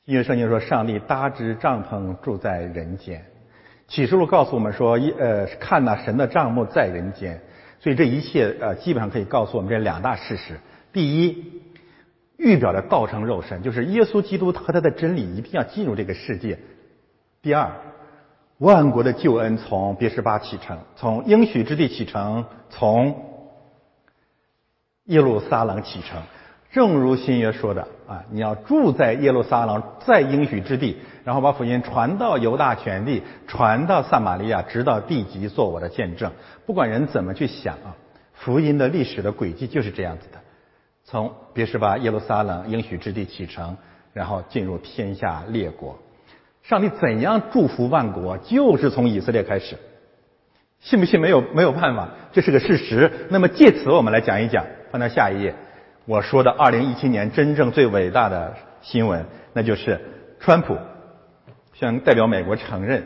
[0.03, 3.25] 因为圣经说，上帝搭支帐篷住在人间。
[3.87, 7.41] 启示录告诉我们说，一呃，看那神的账目在人间，
[7.79, 10.59] 所以这一切呃，基本上可以告诉我们这两大事实：
[10.91, 11.61] 第一，
[12.37, 16.57] 预表的道成肉身，就是耶稣基督和他的真理一定要进入这个世界；
[17.41, 17.71] 第二，
[18.57, 23.23] 万国的救恩从别十巴启程，从应许之地启程，从
[25.05, 26.21] 耶路撒冷启程。
[26.77, 36.31] 正如新约说的啊，你要住在耶路撒冷，在应许之地，然后把福音传到犹大全地，传到撒玛利亚，直到地极，做我的见证。
[36.67, 37.97] 不管人怎么去想啊，
[38.35, 40.37] 福音的历史的轨迹就是这样子的：
[41.03, 43.75] 从别是巴、耶路撒冷、应许之地启程，
[44.13, 45.97] 然后进入天下列国。
[46.61, 49.75] 上帝怎样祝福万国，就是从以色列开始。
[50.79, 53.11] 信不信没有没有办法，这是个事实。
[53.29, 55.55] 那么借此我们来讲一讲，翻到下一页。
[56.07, 59.99] 我说的二零一七年真正最伟大的新闻，那就是
[60.39, 60.77] 川普
[61.73, 63.05] 向代表美国承认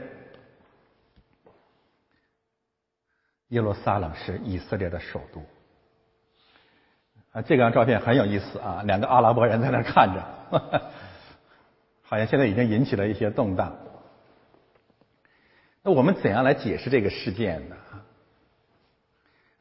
[3.48, 5.44] 耶路撒冷是以色列的首都。
[7.32, 10.24] 啊，这张照片很有意思啊，两个阿拉伯人在那看着，
[12.04, 13.76] 好像现在已经引起了一些动荡。
[15.82, 17.76] 那我们怎样来解释这个事件呢？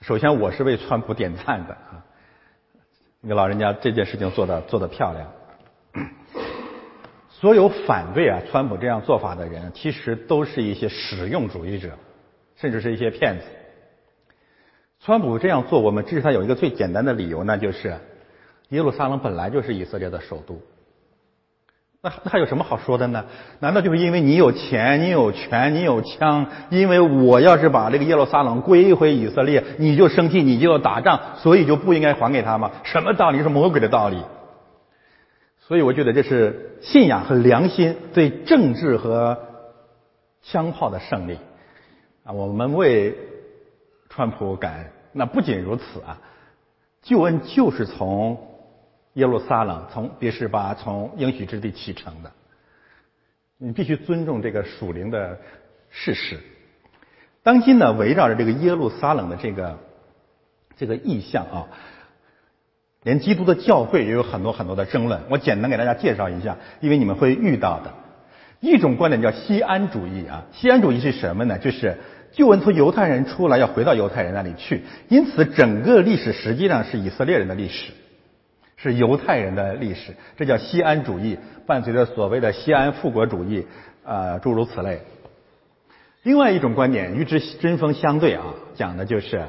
[0.03, 1.75] 首先，我是为川普点赞的。
[3.23, 5.31] 你老人家这件事情做的做的漂亮。
[7.29, 11.91] 所有反对啊川普这样做法的人，其实都是一些实用主义者，
[12.57, 13.45] 甚至是一些骗子。
[15.01, 17.97] 川普这样做，我们支持他有一个最简单的理由，那就是
[18.71, 20.61] 耶路撒冷本来就是以色列的首都。
[22.03, 23.27] 那那还有什么好说的呢？
[23.59, 26.47] 难道就是因为你有钱、你有权、你有枪？
[26.71, 32.71] 因为我要是把这个耶路撒冷归回以色列，你就生气，你就要打仗，所以就不应该还给他吗？
[32.85, 33.43] 什么道理？
[33.43, 34.17] 是魔鬼的道理。
[35.59, 39.39] 所以我觉得这是信仰和良心对政治和
[40.43, 41.39] 枪炮的胜利
[42.25, 42.33] 啊！
[42.33, 43.15] 我们为
[44.09, 44.87] 川普感恩。
[45.13, 46.19] 那不仅如此啊，
[47.03, 48.47] 救恩就是从。
[49.15, 52.31] 耶路撒冷从别是巴从应许之地启程的，
[53.59, 55.39] 你必须尊重这个属灵的
[55.91, 56.39] 事实。
[57.43, 59.79] 当今呢，围绕着这个耶路撒冷的这个
[60.77, 61.67] 这个意象啊，
[63.03, 65.21] 连基督的教会也有很多很多的争论。
[65.29, 67.93] 我简单给大家介绍一下，因为你们会遇到的
[68.61, 70.45] 一种观点叫西安主义啊。
[70.53, 71.59] 西安主义是什么呢？
[71.59, 71.99] 就是
[72.33, 77.91] 旧文从犹太人出来要回到犹太人那里去，因此整个历史实际上是以色列人的历史。
[78.83, 83.67] 是犹太人的历史，这叫西安主义，伴随着所谓的西安复国主义，
[84.05, 85.01] 呃，诸如此类。
[86.23, 89.43] 另外一种观点与之针锋相对啊，讲的就是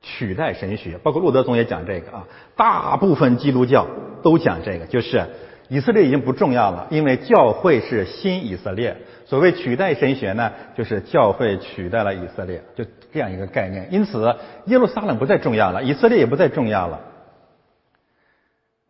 [0.00, 2.26] 取代神学，包括路德宗也讲这个啊。
[2.56, 3.86] 大部分基督教
[4.22, 5.26] 都讲这个，就是
[5.68, 13.88] 以色列已经不重要了，因为教会是新以色列，所谓取代神学呢，就是教会取代了以色列，就这样一个概念。
[13.90, 14.34] 因此，
[14.66, 17.00] 耶路撒冷不再重要了，以色列也不再重要了。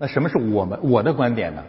[0.03, 1.63] 那什么是我们我的观点呢？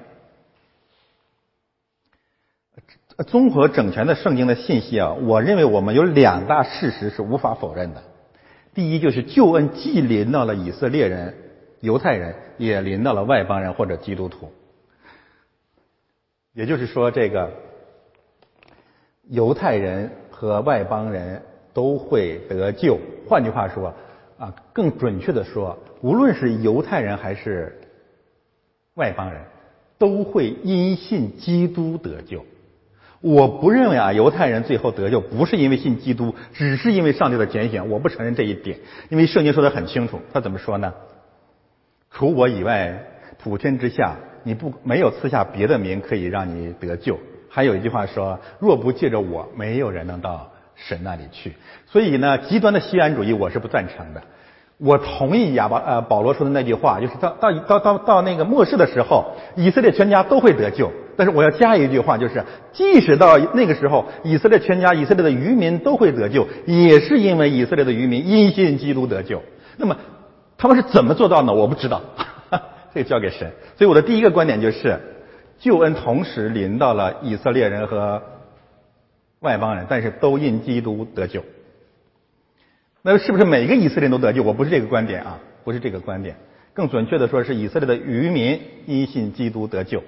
[3.28, 8.02] 综合整全的圣经的信息啊，我认为我们有两大事实是无法否认的。
[8.74, 11.36] 第一，就是救恩既临到了以色列人、
[11.80, 14.52] 犹太人，也临到了外邦人或者基督徒。
[16.54, 17.52] 也就是说，这个
[19.30, 22.98] 犹太人和外邦人都会得救。
[23.30, 23.94] 换句话说，
[24.40, 27.80] 啊，更准确的说，无论是犹太人还是
[28.96, 29.42] 外邦人，
[29.98, 32.46] 都会因信基督得救。
[33.22, 37.90] 我不认为啊，犹太人最后得救不是因为信基督，只是因为上帝的拣选。
[37.90, 38.80] 我不承认这一点，
[39.10, 40.20] 因为圣经说的很清楚。
[40.34, 40.94] 他怎么说呢？
[42.12, 43.02] 除我以外，
[43.42, 47.18] 普天之下，你不没有赐下别的名可以让你得救。
[47.50, 51.54] 还有一句话说：若不借着我，没有人能到神那里去。
[51.88, 54.22] 所以呢，极端的西安主义我是不赞成的。
[54.78, 60.92] 我同意亚巴呃保罗说的那句话，就是到到到到到那个末世的时候，以色列全家都会得救。
[61.16, 69.42] 但是我要加一句话，就是即使到那个时候，以色列全家、以色列的渔民都会得救，也是因为以色列的渔民因信基督得救。
[69.78, 69.96] 那么
[70.58, 71.54] 他们是怎么做到呢？
[71.54, 72.02] 我不知道，
[72.94, 73.52] 这个交给神。
[73.78, 75.00] 所以我的第一个观点就是，
[75.60, 78.22] 救恩同时临到了以色列人和
[79.42, 81.44] 外邦人，但是都因基督得救。
[83.06, 84.42] 那是不是每个以色列人都得救？
[84.42, 86.38] 我不是这个观点啊，不是这个观点。
[86.74, 90.02] 更准确的说，是以色列的渔民因信基督得救。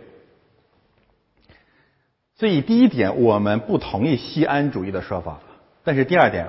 [2.38, 5.41] 所以第一点，我们不同意西安主义的说法；
[5.84, 6.47] 但是第二点，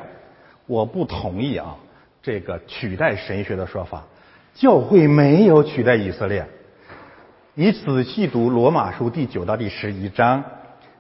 [0.66, 1.76] 我不同意啊
[2.22, 4.04] 这个取代神学的说法。
[4.54, 6.46] 教会没有取代以色列。
[7.54, 10.44] 你仔细读罗马书第九到第十一章，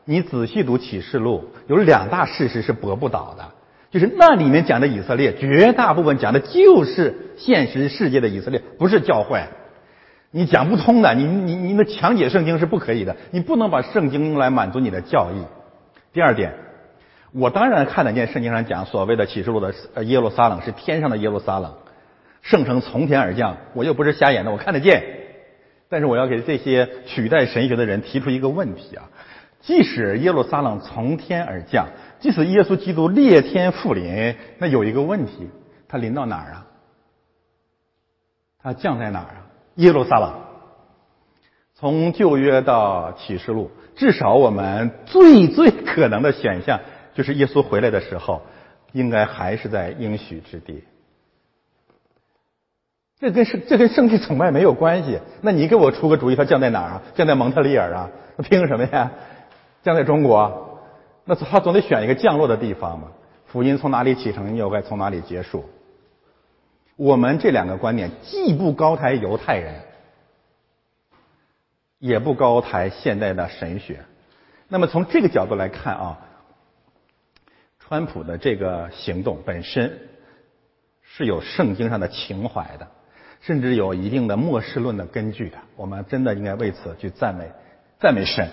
[0.04, 3.52] 你仔细读启示录，有两大事实是驳不倒的，
[3.90, 9.42] 就是那里面讲的以色列，绝大部分讲的就是现实世界的以色列，不是教会。
[10.32, 15.40] 你讲不通的，你你你们强解圣经是不可以的，你不能把圣经用来满足你的教义。
[16.12, 16.52] 第二点，
[17.32, 19.72] 我当然看得见圣经上讲所谓的启示录的
[20.04, 21.72] 耶路撒冷是天上的耶路撒冷，
[22.42, 25.02] 圣城从天而降，我又不是瞎眼的，我看得见。
[25.88, 29.08] 但是我要给这些取代神学的人提出一个问题啊，
[29.60, 31.86] 即使耶路撒冷从天而降，
[32.18, 35.48] 即使耶稣基督裂天复临，那有一个问题，
[35.88, 36.66] 他临到哪儿啊？
[38.62, 39.46] 他降在哪儿啊？
[39.76, 40.32] 耶路撒冷，
[41.74, 46.80] 从旧约到启示录，至少我们最最可能的选项
[47.14, 48.42] 就是耶稣回来的时候，
[48.92, 50.82] 应该还是在应许之地。
[53.20, 55.20] 这跟圣这跟圣地崇拜没有关系。
[55.42, 57.02] 那你给我出个主意，他降在哪儿啊？
[57.14, 58.10] 降在蒙特利尔啊？
[58.36, 59.10] 那凭什么呀？
[59.82, 60.65] 降在中国？
[61.26, 63.08] 那他总得选一个降落的地方嘛。
[63.46, 65.64] 福音从哪里启程，又该从哪里结束？
[66.96, 69.82] 我们这两个观点既不高抬犹太人，
[71.98, 74.00] 也不高抬现代的神学。
[74.68, 76.18] 那么从这个角度来看啊，
[77.78, 79.98] 川普的这个行动本身
[81.02, 82.88] 是有圣经上的情怀的，
[83.40, 85.58] 甚至有一定的末世论的根据的。
[85.76, 87.50] 我们真的应该为此去赞美
[88.00, 88.48] 赞美神。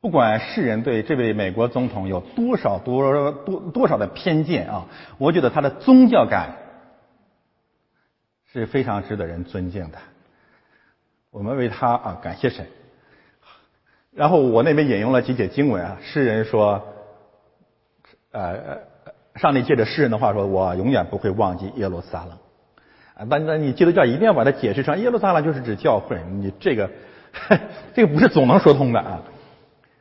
[0.00, 4.86] 不管世人对这位美国总统有多少多多多少的偏见啊，
[5.18, 6.56] 我觉得他的宗教感。
[8.52, 9.98] 是非常值得人尊敬的，
[11.30, 12.66] 我们为他啊感谢神。
[14.12, 16.84] 然后我那边引用了几节经文啊，诗人说，
[18.32, 18.78] 呃，
[19.36, 22.30] 上帝借着诗人的话说：“我永远不会忘记耶路撒冷。”
[23.14, 26.90] 啊，那那你基督教一定要把它解释成耶路撒冷就是指教会，你这个
[27.94, 29.22] 这个不是总能说通的啊。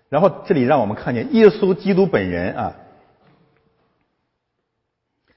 [0.10, 2.76] 然后这里让我们看见耶稣基督本人啊。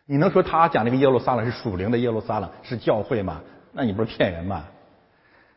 [0.04, 3.40] 你能说他讲这个耶路撒冷是属灵的耶路撒冷是教会吗？
[3.72, 4.64] 那你不是骗人吗？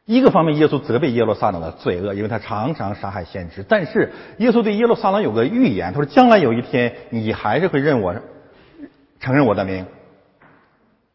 [0.06, 3.66] 一个方面，耶稣责备耶路撒冷的罪恶，因为他常常杀害先知。
[3.68, 8.16] 但是耶稣对耶路撒冷有个预言，他说将来有一天你还是会认我，
[9.20, 9.88] 承认我的名，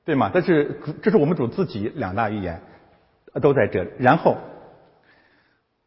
[0.04, 0.30] 对吗？
[0.34, 2.60] 这是这是我们主自己两大预言
[3.40, 3.90] 都在这里。
[3.98, 4.36] 然后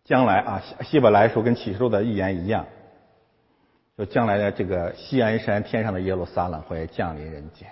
[0.04, 2.66] 将来啊，希伯来书跟启示录的预言一样。
[3.98, 7.70] 就将来的这个西安山天上的耶路撒冷会降临人间，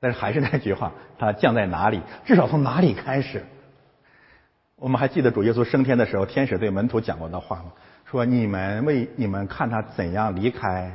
[0.00, 2.00] 但是还是那句话，它降在哪里？
[2.24, 3.44] 至少从哪里开始？
[4.74, 7.72] 我们还记得主耶稣升天的时候，天使对门徒讲过的话吗？
[8.04, 10.92] 说你们为你们看他怎样离开，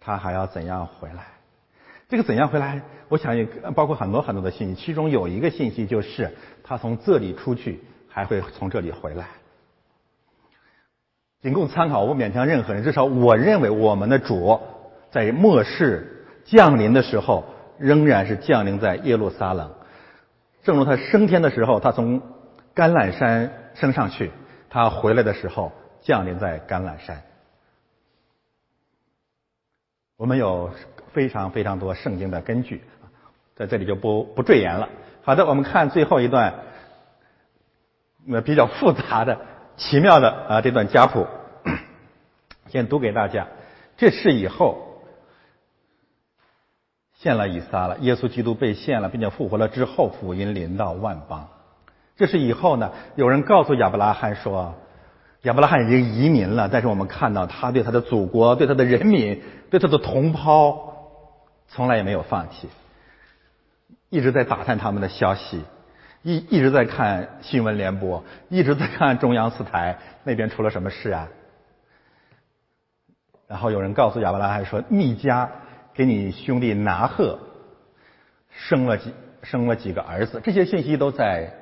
[0.00, 1.24] 他还要怎样回来？
[2.08, 2.82] 这个怎样回来？
[3.08, 6.30] 我想也包括很多很多的信息，其中有一个信息就是
[6.62, 9.26] 他从这里出去，还会从这里回来。
[11.42, 12.82] 仅供参考，我不勉强任何人。
[12.82, 14.60] 至少我认为，我们的主
[15.10, 17.44] 在末世降临的时候，
[17.78, 19.72] 仍然是降临在耶路撒冷。
[20.62, 22.20] 正如他升天的时候，他从
[22.74, 24.28] 橄榄山升上去；
[24.68, 25.72] 他回来的时候，
[26.02, 27.22] 降临在橄榄山。
[30.18, 30.70] 我们有
[31.14, 32.82] 非常非常多圣经的根据，
[33.56, 34.90] 在这里就不不赘言了。
[35.22, 36.52] 好的，我们看最后一段，
[38.26, 39.38] 那比较复杂的。
[39.80, 41.26] 奇妙的啊，这段家谱，
[42.68, 43.48] 先读给大家。
[43.96, 45.02] 这是以后
[47.14, 51.48] 献了以撒了，耶稣基督被献了，并且复活了之后，福音临到万邦。
[52.16, 54.74] 这是以后呢，有人告诉亚伯拉罕说，
[55.42, 60.92] 亚伯拉罕已经移民了，但是我们看到他对他的祖国、对他的人民、对他的同胞，
[61.68, 62.68] 从来也没有放弃，
[64.10, 65.62] 一直在打探他们的消息。
[66.22, 71.28] 一一直在看新闻联播，一直在看中央四台那边出了什么事啊？
[73.46, 75.50] 然后有人告诉亚伯拉罕说，密加
[75.94, 77.38] 给你兄弟拿赫
[78.50, 79.12] 生了几
[79.42, 81.54] 生了几个儿子，这些信息都在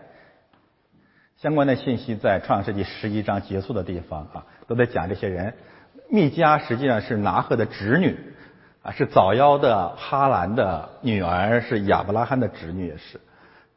[1.36, 5.54] 相关的信息在创世纪十一章结束的地方啊，都在讲这些人。
[6.10, 8.18] 密加实际上是拿赫的侄女
[8.82, 13.20] 啊，是早夭的哈兰的女儿，是亚伯拉罕的侄女也是。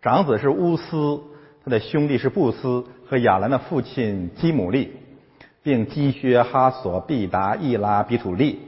[0.01, 1.21] 长子是乌斯，
[1.63, 4.93] 他的兄弟是布斯和亚兰的父亲基姆利，
[5.61, 8.59] 并基薛、哈索、毕达、易拉、比土利。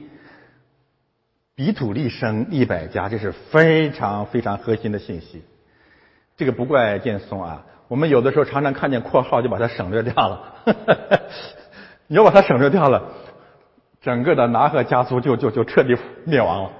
[1.56, 5.42] 比土利生一百家，这是非常非常核心的信息。
[6.36, 10.54] 这个不怪建松啊，我们有的时候常常看见括号就把它省略掉了。
[12.06, 13.02] 你要把它省略掉了，
[14.00, 16.70] 整个的拿赫家族就就就彻底灭亡了。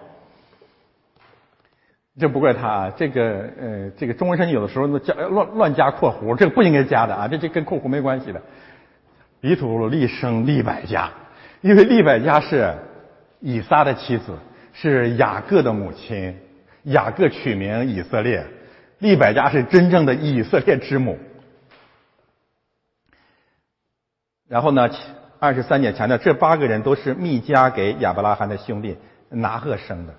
[2.19, 8.41] 这不怪他啊，这个呃，这个中文圣经有的时候加乱乱加括弧，这个不应该加的啊，这这跟括弧没关系的。
[9.41, 11.11] 比土利生利百家，
[11.61, 12.73] 因为利百家是
[13.41, 14.39] 以撒的妻子，
[14.73, 16.39] 是雅各的母亲，
[16.85, 18.47] 雅各取名以色列，
[19.01, 21.19] 利百家是真正的以色列之母。
[24.49, 24.89] 然后呢，
[25.41, 28.97] 二十三节强调，这八个人都是密加给亚伯拉罕的兄弟
[29.31, 30.15] 拿赫生的。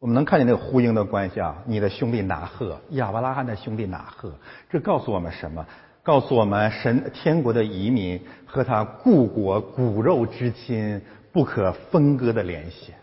[0.00, 4.32] 我们能看见那个呼应的关系啊，你的兄弟拿赫，亚伯拉罕的兄弟拿赫，
[4.70, 5.66] 这告诉我们什么？
[6.04, 12.94] 告诉我们神天国的移民和他故国骨肉之亲不可分割的联系。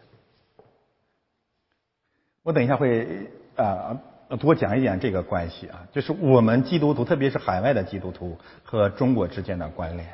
[2.42, 4.00] 我等一下会啊
[4.40, 10.08] 多讲一点这个关系啊，就是我们基督徒，特别是海外的基督徒和中国之间的关联，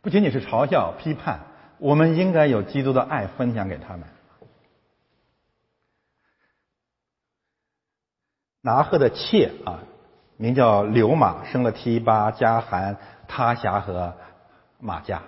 [0.00, 1.40] 不仅仅是嘲笑批判，
[1.78, 4.04] 我们应该有基督的爱分享给他们。
[8.64, 9.80] 拿赫的妾啊，
[10.38, 12.96] 名叫刘马，生了提巴、加罕、
[13.28, 14.14] 他辖和
[14.80, 15.20] 马加。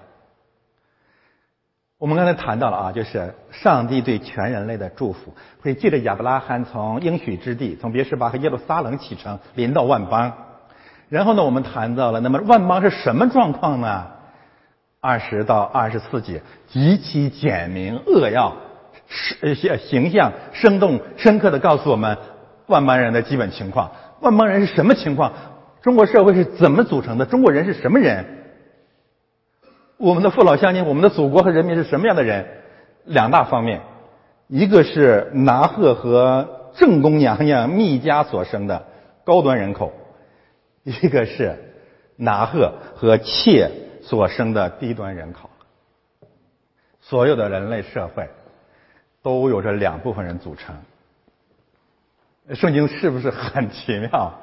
[1.98, 10.32] 我们刚才谈到了啊，就是上帝对全人类的祝福，会借着亚伯拉罕从应许之地，从别是巴和耶路撒冷启程，临到万邦。
[11.10, 14.06] 然后呢，我们谈到了，那么万邦是什么状况呢？
[14.98, 18.56] 二十到二十四节极其简明扼要、
[19.08, 22.16] 是形象、生动、深刻的告诉我们。
[22.66, 25.32] 万邦人的基本情况，万邦人是什么情况？
[25.82, 27.26] 中国社会是怎么组成的？
[27.26, 28.24] 中国人是什么人？
[29.98, 32.46] 我们的父老乡亲，我们的祖国和人民是什么样的人？
[33.04, 33.80] 两大方面，
[34.48, 38.84] 一个是拿鹤和正宫娘娘密家所生的
[39.24, 39.92] 高端人口，
[40.82, 41.56] 一个是
[42.16, 43.70] 拿鹤和妾
[44.02, 45.48] 所生的低端人口。
[47.00, 48.28] 所有的人类社会
[49.22, 50.74] 都有着两部分人组成。
[52.54, 54.40] 圣经是不是很奇妙？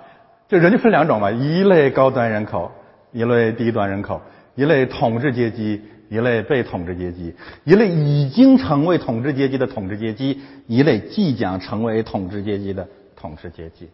[0.49, 2.71] 就人就分两种嘛，一类高端人口，
[3.11, 4.21] 一类低端人口，
[4.55, 7.33] 一类统治阶级，一类被统治阶级，
[7.63, 13.89] 一类已经成为统治阶级的统治阶级，一类即将成为统治阶级的统治阶级。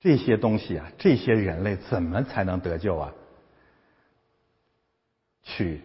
[0.00, 3.12] 这些东西啊，这些人类怎么才能得救啊？
[5.44, 5.80] 去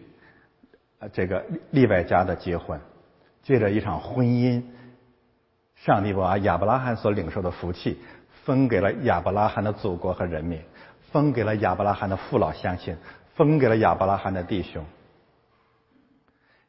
[0.98, 2.78] 啊，这个利外家的结婚，
[3.44, 4.60] 借着一场婚姻。
[5.84, 7.98] 上帝把亚伯拉罕所领受的福气
[8.44, 10.60] 分给了亚伯拉罕的祖国和人民，
[11.10, 12.96] 分给了亚伯拉罕的父老乡亲，
[13.34, 14.84] 分给了亚伯拉罕的弟兄。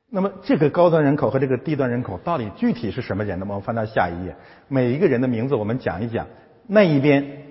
[0.09, 3.45] 那么，这个高端人口和这个低端人口到底具体是什么人呢？
[3.47, 4.35] 我们翻到下一页，
[4.69, 6.27] 每一个人的名字我们讲一讲。
[6.67, 7.43] 那一边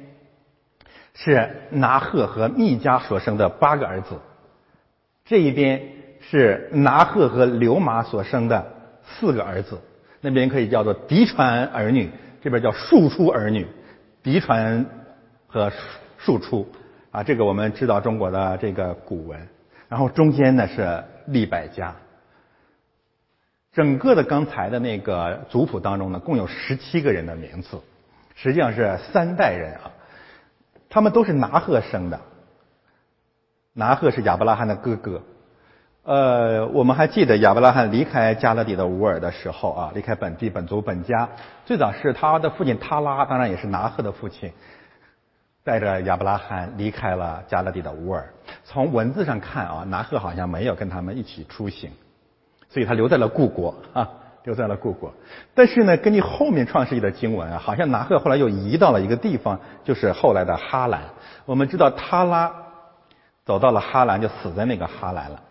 [1.12, 4.18] 是拿赫和密加所生的八个儿子，
[5.26, 5.82] 这一边
[6.20, 8.72] 是拿赫和刘马所生的
[9.04, 9.78] 四个儿子。
[10.20, 12.10] 那边可以叫做嫡传儿女，
[12.42, 13.66] 这边叫庶出儿女。
[14.22, 14.84] 嫡传
[15.46, 15.72] 和
[16.18, 16.68] 庶出
[17.10, 19.48] 啊，这个我们知道中国的这个古文，
[19.88, 21.96] 然后中间呢是利百家。
[23.72, 27.80] 整个的刚才的那个族谱当中呢，共有十七个人的名字，
[28.34, 29.90] 实际上是三代人啊，
[30.90, 32.20] 他们都是拿鹤生的。
[33.72, 35.22] 拿鹤是亚伯拉罕的哥哥。
[36.02, 41.28] 呃，我们还记得亚伯拉罕离开加勒底的乌尔的时候啊，离开本地本族本家，
[41.66, 44.50] 最早是他的父亲他拉，当然也是拿鹤的父亲，
[45.62, 48.32] 带着亚伯拉罕离开了加勒底的乌尔。
[48.64, 51.90] 从文字上看啊，拿鹤好像没有跟他们一起出行。
[52.70, 54.08] 所以他留在了故国啊，
[54.44, 55.12] 留在了故国。
[55.54, 61.02] 但是呢，根据后面创世纪的经文啊，好像拿鹤后来又移到了一个地方，就是后来的哈兰。
[61.44, 62.50] 我们知道他拉
[63.44, 65.42] 走到了哈兰，就死在那个哈兰了。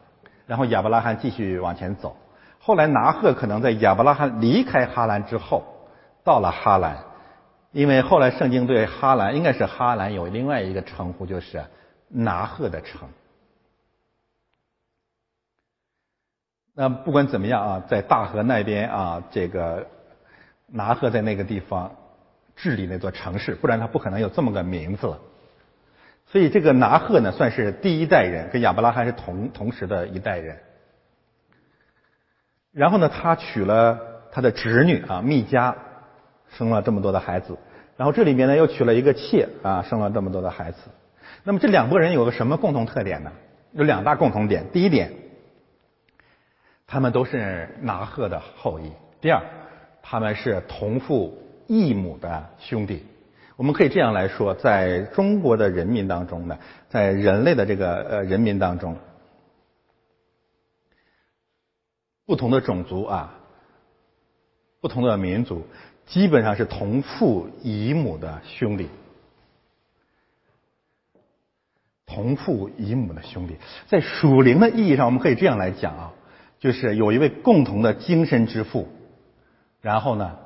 [0.49, 2.17] 然后亚伯拉罕继续往前走。
[2.57, 5.63] 后来拿赫可能在亚伯拉罕离开哈兰之后，
[6.23, 6.97] 到了哈兰，
[7.71, 11.63] 因为后来圣经对哈兰应该是哈兰有另外一个称呼，就是
[12.07, 13.07] 拿赫的城。
[16.73, 19.85] 那不管怎么样啊，在大河那边啊，这个
[20.65, 21.91] 拿赫在那个地方
[22.55, 25.19] 治理那座城市，不然他不可能有这么个名字了。
[26.31, 30.57] 所以这个拿鹤呢，算是第一代人，跟亚伯拉罕是同同时的一代人。
[32.71, 33.99] 然后呢，他娶了
[34.31, 35.75] 他的侄女啊，密加，
[36.49, 37.57] 生了这么多的孩子。
[37.97, 40.77] 然后这里面呢，又娶了一个妾啊，生了这么多的孩子。
[41.43, 43.31] 那么这两拨人有个什么共同特点呢？
[43.71, 44.65] 有两大共同点。
[44.71, 45.11] 第一点。
[46.85, 48.91] 他们都是拿鹤的后裔。
[49.21, 49.43] 第二，
[50.01, 53.05] 他们是同父异母的兄弟。
[53.59, 56.57] 我们可以这样来说，在中国的人民当中呢，
[56.87, 58.95] 在人类的这个呃人民当中，
[62.25, 63.37] 不同的种族啊，
[64.79, 65.67] 不同的民族，
[66.05, 68.87] 基本上是同父异母的兄弟。
[72.05, 73.57] 同父异母的兄弟，
[73.89, 76.13] 在属灵的意义上，我们可以这样来讲啊。
[76.59, 78.87] 就是有一位共同的精神之父，
[79.81, 80.37] 然后呢，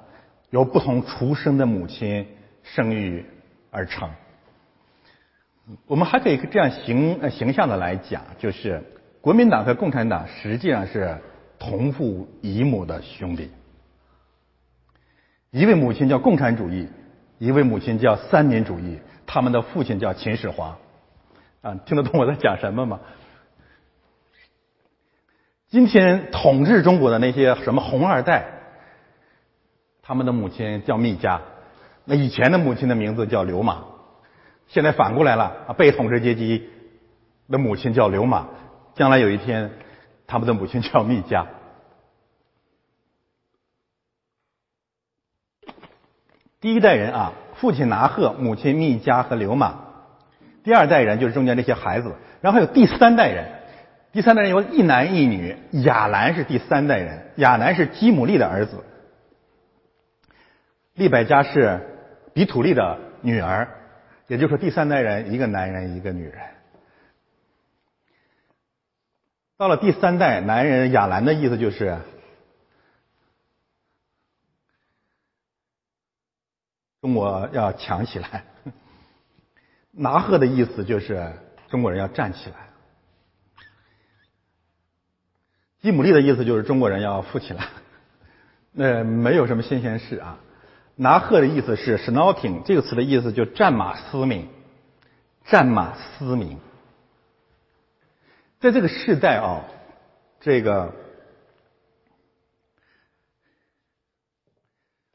[0.49, 2.27] 由不同出生的母亲
[2.63, 3.25] 生育
[3.69, 4.09] 而成。
[5.85, 8.83] 我们还可以这样形形象的来讲，就是
[9.21, 11.17] 国民党和共产党实际上是
[11.59, 13.51] 同父异母的兄弟。
[15.51, 16.89] 一位母亲叫共产主义，
[17.37, 20.77] 一位母亲叫三民主义，他们的父亲叫秦始皇。
[21.61, 22.99] 啊，听得懂我在讲什么吗？
[25.69, 28.45] 今天统治中国的那些什么红二代，
[30.01, 31.41] 他们的母亲叫密家，
[32.05, 33.83] 那以前的母亲的名字叫刘马，
[34.67, 36.69] 现在反过来了啊，被统治阶级
[37.49, 38.47] 的母亲叫刘马，
[38.95, 39.71] 将来有一天
[40.27, 41.47] 他们的母亲叫密加。
[46.59, 49.79] 第一代人啊，父亲拿鹤，母亲密加和刘马，
[50.63, 53.59] 第二代人就是中间这些孩子，然后有第三代人。
[54.13, 58.83] 第三代人有一男一女，亚兰是第三代人，亚兰是基姆利的儿子，
[60.93, 61.92] 利百加是
[62.33, 63.67] 比土利的女儿，
[64.27, 66.41] 也就是说第三代人一个男人一个女人。
[69.55, 71.97] 到了第三代男人亚兰的意思就是，
[77.01, 78.45] 中国要强起来，
[79.91, 81.31] 拿鹤的意思就是
[81.69, 82.55] 中国人要站起来。
[85.81, 87.67] 吉姆利的意思就是中国人要富起来，
[88.71, 90.39] 那 没有什么新鲜事啊。
[90.95, 94.47] 拿鹤的意思是 snouting，这个词的意思就战马嘶鸣，
[95.45, 96.59] 战马嘶鸣。
[98.59, 99.65] 在这个时代啊，
[100.39, 100.93] 这个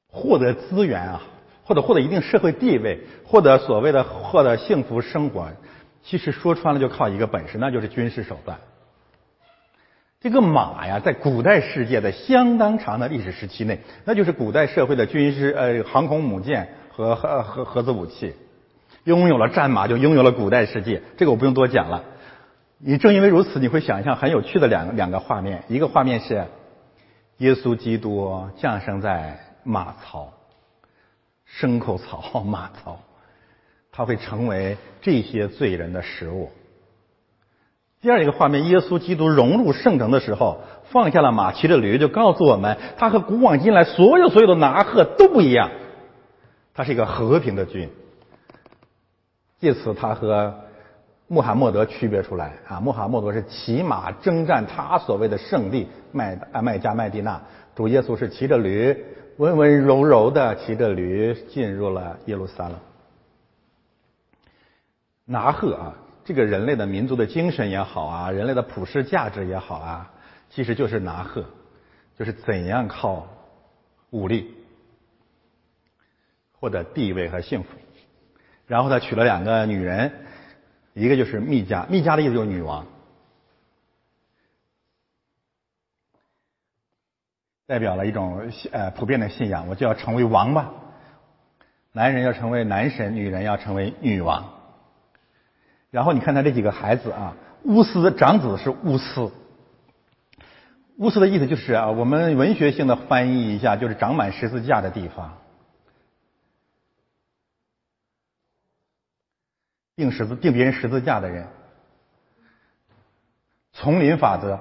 [0.09, 1.23] 获得资源啊，
[1.65, 5.51] 或者获得一定社会地位，获得所谓的获得幸福生活，
[6.03, 8.61] 其实说穿了就靠一个本事，那就是军事手段。
[10.21, 18.35] 这个马呀，在古代世界的相当长的历史时期内，那就是古代社会的军事呃航空母舰和核核核子武器，
[19.05, 21.03] 拥有了战马，就拥有了古代世界。
[21.17, 22.03] 这个我不用多讲了。
[22.79, 25.63] 你正因为如此，你会想象很有趣的两两个画面。
[25.69, 26.47] 一个画面是
[27.37, 30.33] 耶稣基督降生在马槽、
[31.61, 33.01] 牲口槽、马槽，
[33.93, 36.51] 他会成为这些罪人的食物。
[38.01, 45.71] 第二一个画面，耶稣基督融入圣城的时候，放下了马，骑着驴，就告诉我们，他和古往今来所有所有的拿鹤都不一样，
[46.75, 47.91] 他是一个和平的君。
[49.59, 50.55] 借此，他和
[51.27, 57.43] 穆罕默德区别出来啊，穆罕默德是骑马征战他所谓的圣地麦啊麦加麦地那，
[57.75, 58.97] 主耶稣是骑着驴，
[59.39, 62.79] 温温柔柔的骑着驴进入了耶路撒冷。
[65.25, 65.95] 拿鹤啊，
[66.29, 70.13] 这个人类的民族的精神也好啊，人类的普世价值也好啊，
[70.51, 71.43] 其实就是拿鹤，
[72.19, 73.27] 就是怎样靠
[74.11, 74.55] 武力
[76.53, 77.71] 获得地位和幸福。
[78.67, 80.13] 然后他娶了两个女人，
[80.93, 82.87] 一个就是密加，密加的意思就是女王，
[87.67, 90.75] 代表了一种呃普遍的信仰，我就要成为王吧。
[91.93, 94.58] 男人要成为男神，女人要成为女王。
[95.91, 97.35] 然后你看他这几个孩子啊，
[97.65, 99.31] 乌斯长子是乌斯，
[100.99, 105.39] 乌斯的意思就是啊，我们文学性的翻译一下，就是长满十字架的地方。
[109.97, 111.47] 钉十字钉别人十字架的人，
[113.73, 114.61] 丛林法则，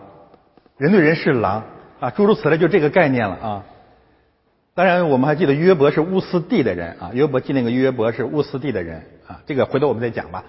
[0.78, 1.64] 人对人是狼
[2.00, 3.66] 啊，诸如此类，就这个概念了啊。
[4.74, 10.44] 当然，我们还记得约伯是乌斯地的人啊，约伯记那个约伯是乌斯地的人啊，这个回头我们再讲吧。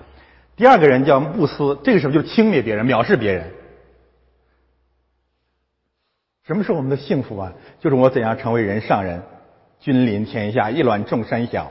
[0.59, 3.55] 第二个人叫布斯，这个时候就轻蔑别人、藐视别人。
[6.43, 7.53] 什么是我们的幸福啊？
[7.79, 9.23] 就是我怎样成为人上人，
[9.79, 11.71] 君临天下，一览众山小。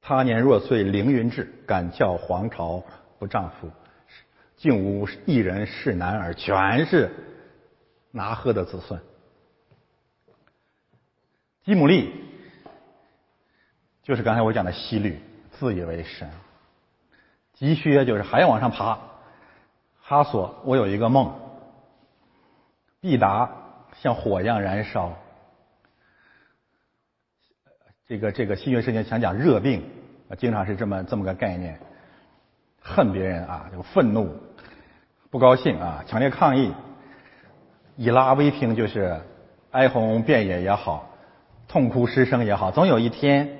[0.00, 2.84] 他年若岁凌云志，敢教皇朝
[3.18, 3.68] 不丈夫，
[4.56, 7.10] 竟无一人是男儿，全是
[8.12, 9.00] 拿鹤的子孙。
[11.64, 12.12] 基姆利
[14.04, 15.18] 就是刚才我讲的西律，
[15.60, 16.30] 自以为神。
[17.52, 18.98] 吉薛就是还要往上爬。
[20.00, 21.34] 哈索，我有一个梦。
[23.02, 23.50] 必达
[24.00, 25.12] 像火一样燃烧。
[28.08, 29.84] 这个这个新约圣经想讲热病。
[30.38, 31.78] 经常是这么这么个概念，
[32.80, 34.34] 恨别人啊，就愤怒、
[35.28, 36.72] 不高兴啊，强烈抗议。
[37.96, 39.20] 以拉威平就是
[39.72, 41.10] 哀鸿遍野也好，
[41.68, 43.59] 痛哭失声也好，总有一天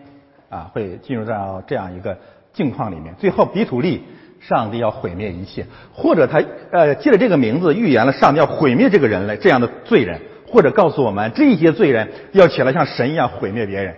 [0.50, 2.18] 啊会进入到这样一个
[2.52, 3.14] 境况里面。
[3.14, 4.02] 最后比土利，
[4.40, 13.96] 上帝要毁灭一切，或者他呃借着这个名字预言了上帝要毁灭这个人类这样的罪人，或者告诉我们这些罪人要起来像神一样毁灭别人。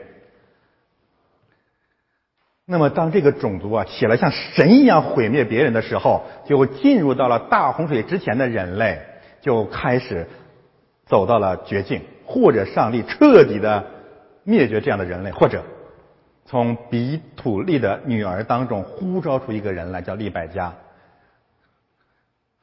[2.64, 9.00] 那么，当这个种族啊起来像神一样毁灭别人的时候，就进入到了大洪水之前的人类
[9.40, 10.28] 就开始
[11.04, 13.84] 走到了绝境，或者上帝彻底的
[14.44, 15.62] 灭绝这样的人类，或者
[16.52, 20.74] 从比土利的女儿当中呼召出一个人来，叫利百加，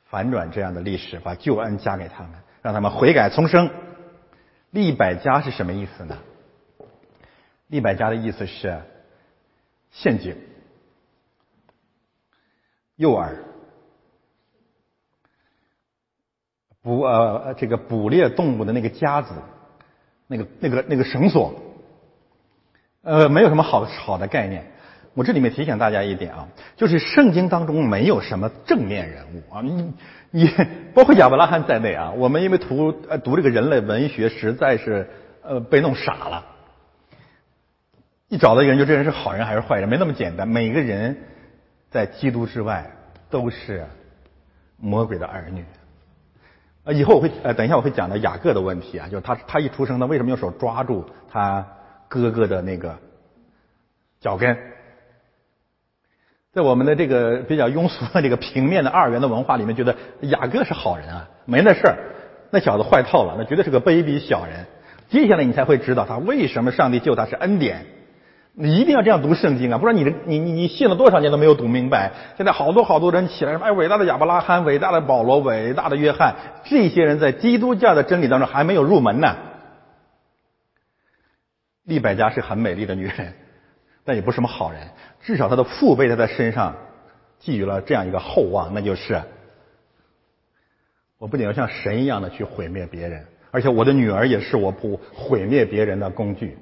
[0.06, 3.72] 反转这样的历史，把救恩加给他们，让他们悔改重生。
[4.70, 6.20] 利百加是什么意思呢？
[7.66, 8.80] 利百加的意思是。
[9.92, 10.38] 陷阱、
[12.96, 13.34] 诱饵、
[16.84, 19.34] 捕呃这个捕猎动物的那个夹子、
[20.28, 21.56] 那个那个那个绳索，
[23.02, 24.66] 呃，没有什么好好的概念。
[25.14, 26.48] 我这里面提醒大家一点啊，
[26.78, 29.94] 就是圣经当中没有什么正面人物啊，你
[30.32, 30.50] 你
[30.94, 35.10] 包括亚伯拉罕在内啊，我们因为读呃读这个人类文学实在是
[35.42, 36.46] 呃被弄傻了。
[38.28, 40.48] 一找到一个人，就这人是好人还是坏人，没那么简单。
[40.48, 41.18] 每个人
[41.90, 42.90] 在基督之外
[43.30, 43.86] 都是
[44.78, 45.66] 魔鬼的儿女。
[46.84, 51.66] 啊，以后我会呃，等一下我会讲到雅各的问题啊，就是他他一出生，他为什么用手抓住他
[52.10, 52.98] 哥哥的那个
[54.20, 54.58] 脚跟？
[56.52, 61.96] 在我们的这个比较庸俗的这个平面的二元的文化里面，觉得雅各是好人啊，没那事儿，
[62.50, 64.66] 那小子坏透了，那绝对是个卑鄙小人。
[65.10, 67.86] 接下来你才会知道他为什么上帝救他是恩典。
[68.54, 72.12] 你一定要这样读圣经啊，不然你的你你你信了多少年都没有读明白。
[72.36, 79.36] 现在好多好多人起来说，哎，伟大的亚伯拉罕，伟大的保罗，伟大的约翰，这些人在基督教的真理当中还没有入门呢。
[81.90, 83.34] 利百加是很美丽的女人，
[84.06, 84.88] 但也不是什么好人。
[85.22, 86.78] 至少她的父辈在她身上
[87.40, 89.22] 寄予了这样一个厚望，那就是
[91.18, 96.58] 我不仅要像神一样的去毁灭别人，而且我的女儿也是我不毁灭别人的工具。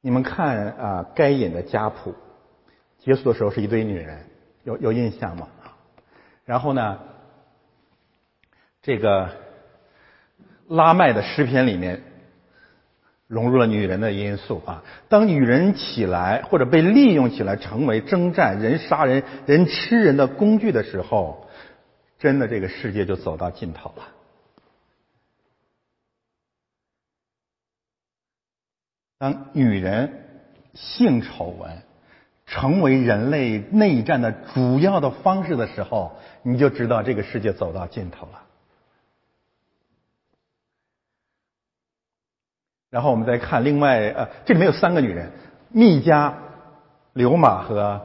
[0.00, 2.14] 你们看啊，该隐的家谱
[2.98, 4.26] 结束的时候是一堆女人，
[4.62, 5.48] 有有印象吗？
[6.44, 7.00] 然后呢，
[8.82, 9.30] 这个
[10.68, 12.02] 拉麦的诗篇里面
[13.26, 14.84] 融入了女人的因素啊。
[15.08, 21.48] 当女人起来或者被利用起来，成为征战人、杀人、人吃人的工具的时候，
[22.18, 24.08] 真的这个世界就走到尽头了。
[29.18, 30.24] 当女人
[30.74, 31.82] 性丑闻
[32.46, 38.43] 成为人类内战的主要的方式的时候，你就知道这个世界走到尽头了。
[42.94, 45.32] 然后我们再看另外呃，这里面有三个女人：
[45.72, 46.32] 密加、
[47.12, 48.00] 刘马和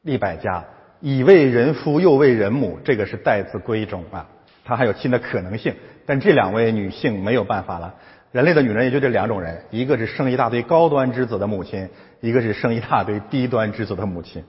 [0.00, 0.64] 利百加。
[0.98, 4.26] 已为人夫，又为人母，这个是待字闺中啊，
[4.64, 5.76] 她还有新的可能性。
[6.04, 7.94] 但这两位女性没有办法了。
[8.32, 14.44] 人类的女人也就这两种人：一个是生一大堆高端之子的母亲，一个是生一大堆低端之子的母亲。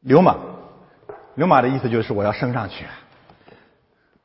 [0.00, 0.34] 流马，
[1.34, 2.86] 流马的意思就是我要升上去，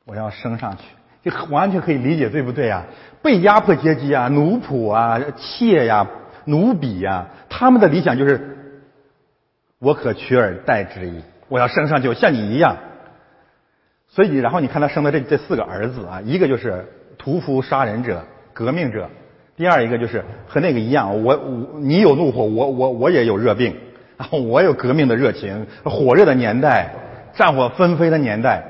[0.06, 0.84] 我要升上去，
[1.22, 2.84] 这完全可以理解，对不对啊？
[3.22, 6.06] 被压迫阶级啊，奴仆啊，妾呀，
[6.44, 8.48] 奴婢呀，他们的理想就是。
[9.84, 12.76] 我可取而代之矣，我要升上去，像你一样。
[14.06, 16.86] 所以，然后你看他生的这这四个儿子啊，一个就是
[17.18, 19.08] 屠夫杀人者、革命者；
[19.56, 23.76] 第二一个就是和那个一样，我我你有怒火，我我我也有热病，
[24.16, 26.94] 然 后我有革命的热情，火热的年代，
[27.34, 28.62] 战火纷飞的年代。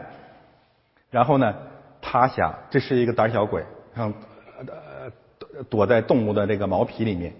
[1.10, 1.54] 然后呢，
[2.02, 4.14] 他想这是一个胆小鬼，然后
[4.58, 7.32] 呃躲在动物的这个毛皮里面。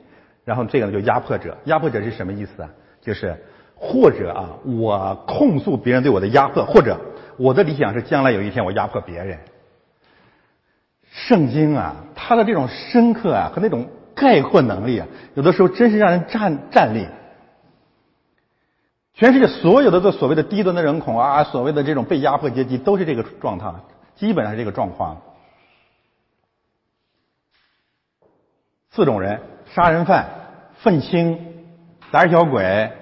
[0.46, 2.70] 然后这个呢就压迫者，压迫者是什么意思啊？
[3.02, 3.36] 就是。
[3.84, 6.96] 或者啊，我控诉别人对我的压迫，或者
[7.36, 9.36] 我的理想是将来有一天我压迫别人。
[11.10, 17.08] 圣经啊，它的这种深刻啊和那种概括能力啊，有的时候真是让人站站立。
[19.14, 23.66] 全世界所有的这所谓的低端的人口啊，所谓的这种被压迫阶级，都是这个状态，
[24.16, 25.20] 基本上是这个状况。
[28.90, 30.28] 四种人：杀人犯、
[30.78, 31.66] 愤青、
[32.10, 32.92] 胆小鬼。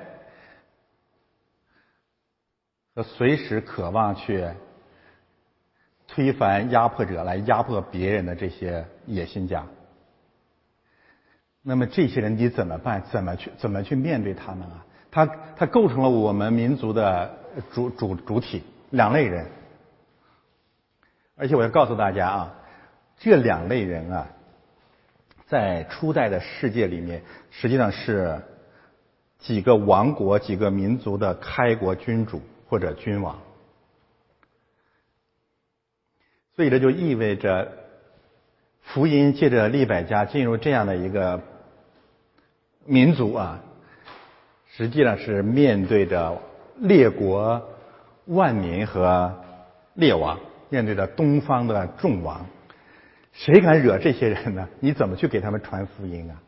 [2.92, 4.48] 和随时渴望去
[6.08, 9.64] 推翻压迫者来压迫别人的这些野心家，
[11.62, 13.02] 那么这些人你怎么办？
[13.12, 14.84] 怎么去怎么去面对他们啊？
[15.12, 17.38] 他他构成了我们民族的
[17.72, 19.46] 主主主体两类人，
[21.40, 22.54] 而且我要告诉大家啊，
[23.18, 24.28] 这两类人啊，
[25.48, 28.40] 在初代的世界里面，实际上是
[29.38, 32.40] 几个王国、几个民族的开国君主。
[32.70, 33.36] 或者君王，
[36.54, 37.72] 所以这就意味着
[38.80, 41.40] 福音借着利百家进入这样的一个
[42.84, 43.60] 民族啊，
[44.68, 46.40] 实际上是面对着
[46.76, 47.68] 列国
[48.26, 49.42] 万民和
[49.94, 50.38] 列王，
[50.70, 52.46] 面对着东方的众王，
[53.32, 54.68] 谁敢惹这些人呢？
[54.80, 56.40] 你怎么去给他们传福音啊？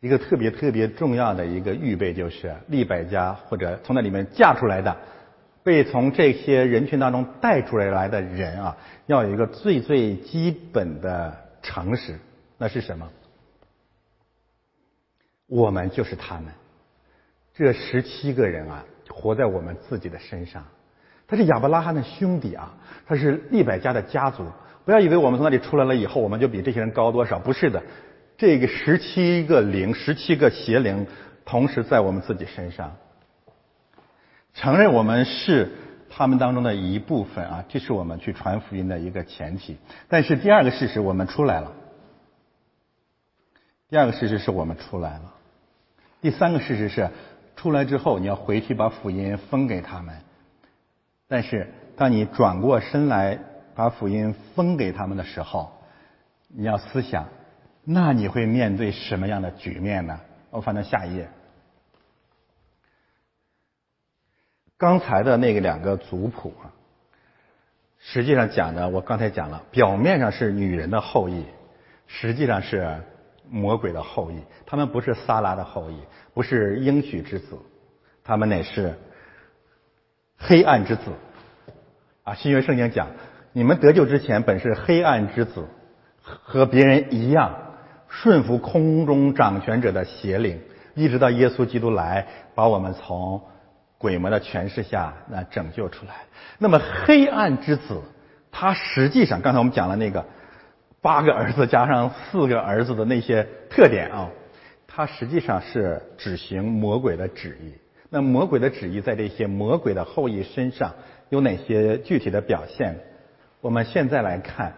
[0.00, 4.96] 一个特别特别重要的一个预备，就是利百家或者从那里面嫁出来的，
[5.64, 8.76] 被从这些人群当中带出来来的人啊，
[9.06, 12.16] 要有一个最最基本的常识，
[12.58, 13.10] 那是什么？
[15.48, 16.52] 我们就是他们，
[17.54, 20.64] 这十七个人啊，活在我们自己的身上。
[21.28, 22.74] 他是亚伯拉罕的兄弟啊，
[23.06, 24.44] 他是利百家的家族。
[24.86, 27.38] 不要以为我们从那里出来了以后，我们就比这些人高多少？
[27.38, 27.82] 不是的。
[28.38, 31.06] 这个十七个灵，十七个邪灵，
[31.44, 32.96] 同时在我们自己身上，
[34.54, 35.70] 承认我们是
[36.08, 39.76] 他们当中的一部分啊，这是我们去传福音的一个前提。
[40.08, 41.72] 但是第二个事实，我们出来了。
[43.90, 45.34] 第二个事实是我们出来了。
[46.22, 47.10] 第三个事实是，
[47.56, 50.14] 出来之后你要回去把福音分给他们。
[51.28, 53.38] 但是当你转过身来
[53.74, 55.70] 把福音分给他们的时候，
[56.48, 57.28] 你要思想。
[57.90, 60.20] 那你会面对什么样的局面呢？
[60.50, 61.28] 我翻到下一页。
[64.76, 66.68] 刚才的那个两个族谱啊，
[67.98, 71.44] 实际上讲的，我刚才讲了，表面上是女人的后裔，
[72.06, 73.00] 实际上是
[73.48, 74.38] 魔鬼的后裔。
[74.66, 75.98] 他们不是撒拉的后裔，
[76.34, 77.58] 不是应许之子，
[78.22, 78.94] 他们乃是
[80.38, 81.02] 黑暗之子。
[82.22, 83.08] 啊，新约圣经讲，
[83.52, 85.66] 你们得救之前本是黑暗之子，
[86.22, 87.54] 和别人一样。
[88.10, 90.58] 顺服空中掌权者的邪灵，
[90.94, 93.42] 一直到耶稣基督来，把我们从
[93.98, 96.14] 鬼魔的权势下那拯救出来。
[96.56, 98.00] 那么黑暗之子，
[98.50, 100.24] 他实际上刚才我们讲了那个
[101.02, 104.30] 八个儿子加上四个儿子的那些特点啊，
[104.86, 107.74] 他实际上是执行魔鬼的旨意。
[108.08, 110.94] 那魔鬼的旨意在这些魔鬼的后裔身上
[111.28, 112.98] 有哪些具体的表现？
[113.60, 114.74] 我们现在来看。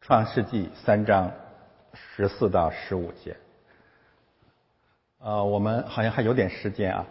[0.00, 1.30] 创世纪三章
[1.92, 3.36] 十四到十五节，
[5.18, 7.06] 呃，我们好像还有点时间啊。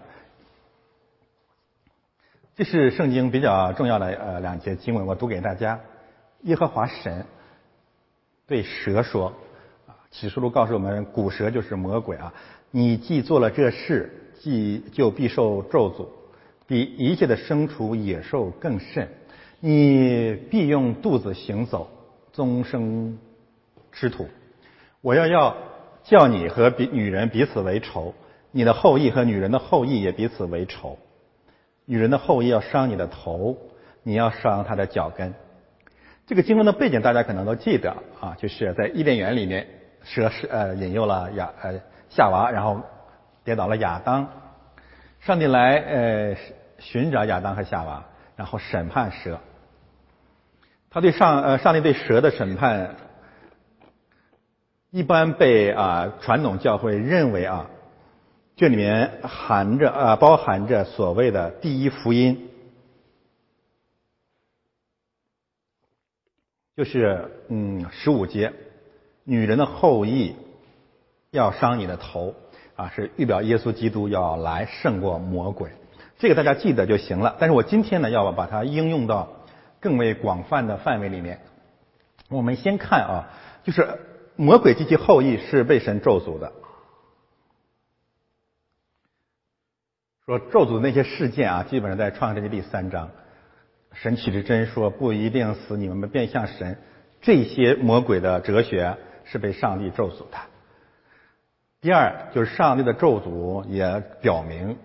[2.56, 5.80] 这是圣经比较重要的呃两节经文，我读给大家。
[6.42, 7.28] 耶和华神
[8.48, 9.32] 对蛇说
[9.86, 12.34] ：“啊，启示录告诉我们，古蛇就是魔鬼啊。
[12.72, 16.08] 你既做了这事，既就必受咒诅，
[16.68, 19.08] 比一切的牲畜野兽更甚。
[19.60, 21.90] 你必用肚子行走，
[22.34, 23.18] 终生
[23.92, 24.28] 吃土。
[25.02, 25.58] 我要要
[26.04, 28.14] 叫你和比女人彼此为仇，
[28.52, 31.00] 你的后裔和女人的后裔也彼此为仇。
[31.86, 33.58] 女人的后裔要伤你的头，
[34.04, 35.34] 你要伤她的脚跟。
[36.28, 39.66] 这个经文的背景大家可能都记得啊，就是在伊甸园里面，
[40.04, 42.82] 蛇是呃引诱了亚呃夏娃，然后
[43.44, 44.30] 跌倒了亚当。
[45.20, 46.38] 上帝来呃
[46.80, 48.06] 寻找亚当和夏娃，
[48.36, 49.40] 然后审判蛇。
[50.90, 52.96] 他对上呃上帝对蛇的审判，
[54.90, 57.70] 一般被啊传统教会认为啊，
[58.56, 62.50] 这里面含着啊包含着所谓的第一福音。
[66.76, 68.54] 就是嗯，十五节，
[69.24, 70.36] 女人的后裔
[71.32, 72.36] 要伤你的头
[72.76, 75.72] 啊，是预表耶稣基督要来胜过魔鬼，
[76.20, 77.36] 这个大家记得就行了。
[77.40, 79.30] 但是我今天呢，要把它应用到
[79.80, 81.40] 更为广泛的范围里面。
[82.30, 83.30] 我们先看啊，
[83.64, 84.00] 就是
[84.36, 86.52] 魔鬼及其后裔是被神咒诅的，
[90.26, 93.10] 说咒诅那些事件啊，基本上在创世纪第三章。
[93.94, 96.78] 神启之真说不一定死，你们变像神，
[97.22, 100.38] 这些魔鬼的哲学是被上帝咒诅的。
[101.80, 104.78] 第二就是上帝的咒诅也表明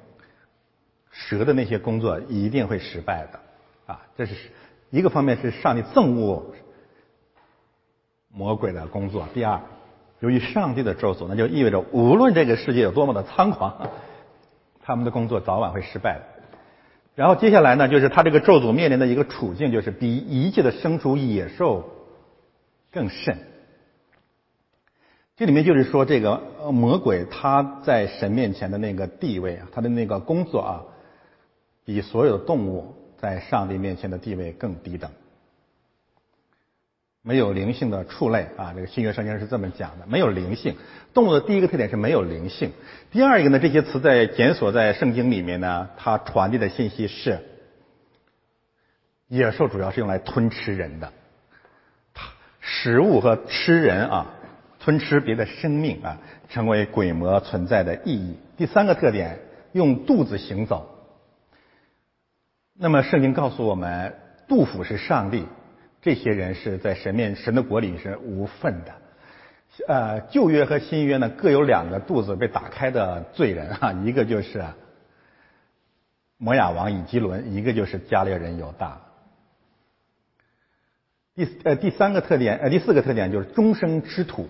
[1.10, 3.40] 蛇的那些工作一定会失败的
[3.86, 4.34] 啊，这是
[4.90, 6.54] 一个方面是上帝憎恶
[8.28, 9.26] 魔鬼的工作。
[9.34, 9.60] 第二，
[10.20, 13.90] 由于上帝的咒诅，那就意味着无论这个世界有多么的猖狂，
[14.82, 16.22] 他们的工作早晚会失败的。
[17.14, 21.90] 然后接下来呢，就是他这个咒诅面临的一个处境，就是比一切的牲畜野兽
[22.90, 23.51] 更甚。
[25.36, 30.82] 这里面就是说，这个呃魔鬼他在神面前的那个地位啊，他的那个工作啊，
[31.84, 35.10] 比所有动物在上帝面前的地位更低等。
[37.24, 40.76] 没有灵性的畜类啊，这个新约圣经是这么讲的，没有灵性。
[41.14, 42.72] 动物的第一个特点是没有灵性，
[43.10, 47.38] 第二一个呢，这些词在检索在圣经里面呢，它传递的信息是，
[49.28, 51.12] 野兽主要是用来吞吃人的，
[52.60, 54.34] 食物和吃人啊，
[54.82, 56.18] 吞吃别的生命啊，
[56.48, 58.36] 成为鬼魔存在的意义。
[58.56, 59.38] 第三个特点，
[59.70, 60.88] 用肚子行走。
[62.74, 64.12] 那么圣经告诉我们，
[64.48, 65.46] 杜甫是上帝。
[66.00, 68.92] 这些人是在神面神的国里是无份的，
[69.86, 74.64] 呃，旧约和新约呢各有两个肚子被打开的罪人哈， 一个就是
[76.38, 79.00] 摩亚王以基伦，一个就是加略人犹大。
[81.36, 84.48] 第呃第三个特点呃第四个特点就是终生吃土，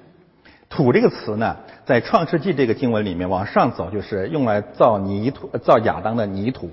[0.75, 6.71] 土这个词呢，在创世纪这个经文里面往上走就是用来造泥土造亚当的泥土，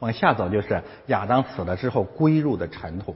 [0.00, 3.14] 往下走就是亚当死了之后归入的尘土。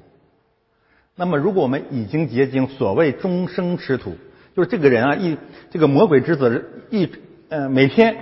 [1.16, 4.16] 那么，如果我们已经结晶，所谓终生吃土，
[4.56, 5.36] 就是这个人啊，一
[5.68, 7.10] 这个魔鬼之子一
[7.48, 8.16] 呃每天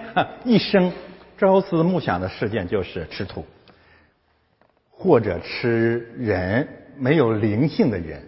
[0.45, 0.91] 一生
[1.37, 3.45] 朝思暮想的事件就是吃土，
[4.91, 8.23] 或者吃人没有灵性的人，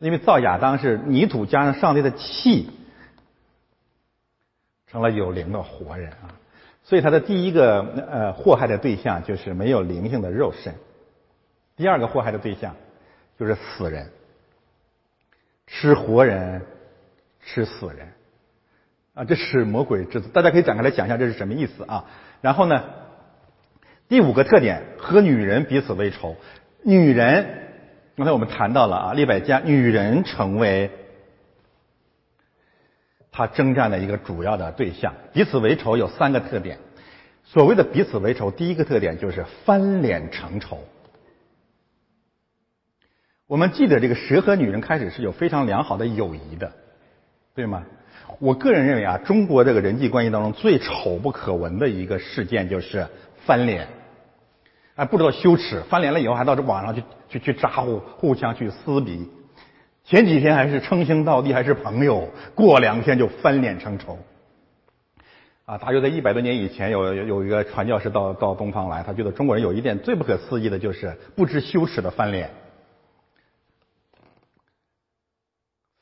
[0.00, 2.68] 因为造亚当是泥土加上上帝的气，
[4.88, 6.34] 成了有灵的活人啊，
[6.82, 7.80] 所以他的第一个
[8.10, 10.74] 呃祸害的对象就是没有灵性的肉身，
[11.76, 12.74] 第二个祸害的对象。
[13.38, 14.10] 就是死人，
[15.66, 16.60] 吃活人，
[17.42, 18.08] 吃死人，
[19.14, 20.28] 啊，这是魔鬼之子。
[20.28, 22.04] 大家可以展开来讲一下这是什么意思啊？
[22.42, 22.84] 然后呢，
[24.10, 26.36] 第五个特点和女人彼此为仇。
[26.82, 27.69] 女人，
[28.20, 30.90] 刚才我们谈到了啊，利百加，女人成为
[33.32, 35.14] 他征战的一个主要的对象。
[35.32, 36.76] 彼此为仇有三个特点。
[37.44, 40.84] 所谓的彼此为仇，第一个特点就是翻脸成仇。
[43.46, 46.70] 我们记得这个蛇和女人开始是有非常良好的友谊的，
[47.54, 47.86] 对吗？
[48.38, 53.06] 我个人认为啊，中国这个人际关系当中最丑不可闻的一个事件就是
[53.46, 53.88] 翻脸，
[55.00, 59.26] 啊，不知道羞耻，翻脸了以后还到这网上去去去咋呼，互相去撕逼，
[60.04, 64.18] 前几天还是称兄道弟，还是朋友，过两天就翻脸成仇，
[65.64, 72.50] 啊，大约在一百多年以前，有有一个传教士到到东方来，他觉得中国人有一点最不可思议的就是不知羞耻的翻脸。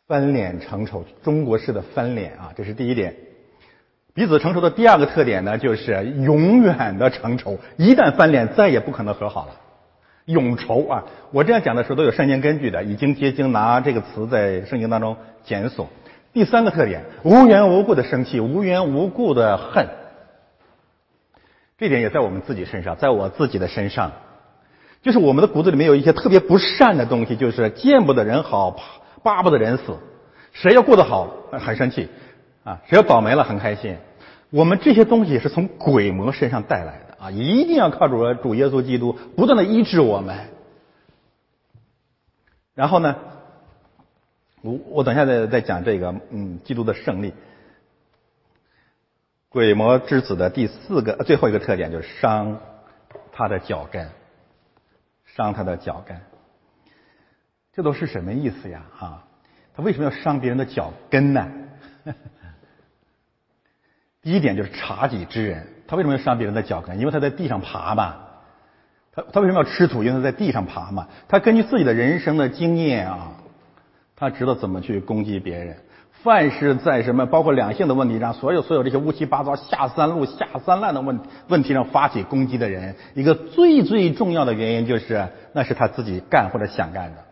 [0.09, 3.15] 翻脸成仇，中国式的翻脸啊，这是第一点。
[4.19, 9.53] 彼此成仇的第二个特点呢，就是永远的成仇，一旦翻脸，再也不可能和好了，
[10.25, 11.05] 永仇啊！
[11.31, 15.87] 我这样讲的时候都有圣经根据的，已经结晶拿这个词在圣经当中检索。
[16.33, 19.87] 第三个特点，无缘无故的生气，无缘无故的恨，
[21.79, 24.11] 这点也在我们自己身上，在我自己的身上，
[25.01, 28.77] 就是我们的骨子里面有一些特别不善的东西，就是见不得人好，
[29.23, 29.97] 巴不得人死。
[30.53, 32.09] 谁要过得好，很生气
[32.65, 33.97] 啊；谁要倒霉了，很开心。
[34.51, 37.31] 我们这些东西是从鬼魔身上带来的啊！
[37.31, 40.49] 一定要靠主主耶稣基督不断的医治我们。
[42.75, 43.17] 然后呢，
[44.63, 47.35] 我我等下再再讲这个，嗯，基督的胜利。
[49.51, 52.61] 鬼魔之子的第四个最后一个特点就是伤
[53.33, 54.09] 他的脚跟，
[55.27, 56.21] 伤他的脚跟。
[57.73, 58.87] 这都是什么意思呀？
[58.99, 59.25] 啊，
[59.75, 61.51] 他为什么要伤别人的脚跟呢？
[64.23, 66.99] 第一点就是察己之人，他为什么要伤别人的脚跟？
[66.99, 68.17] 因为他在地上爬嘛。
[69.15, 70.03] 他他为什么要吃土？
[70.03, 71.09] 因为他在地上爬嘛。
[71.29, 73.33] 他根据自己的人生的经验啊，
[74.17, 75.77] 他知道怎么去攻击别人。
[76.25, 87.25] 凡是在什么包括两性的问题上，所有所有这些乌七八糟、下三路、下三滥的问问题上发起攻击的人，一个最最重要的原因就是，那是他自己干或者想干的。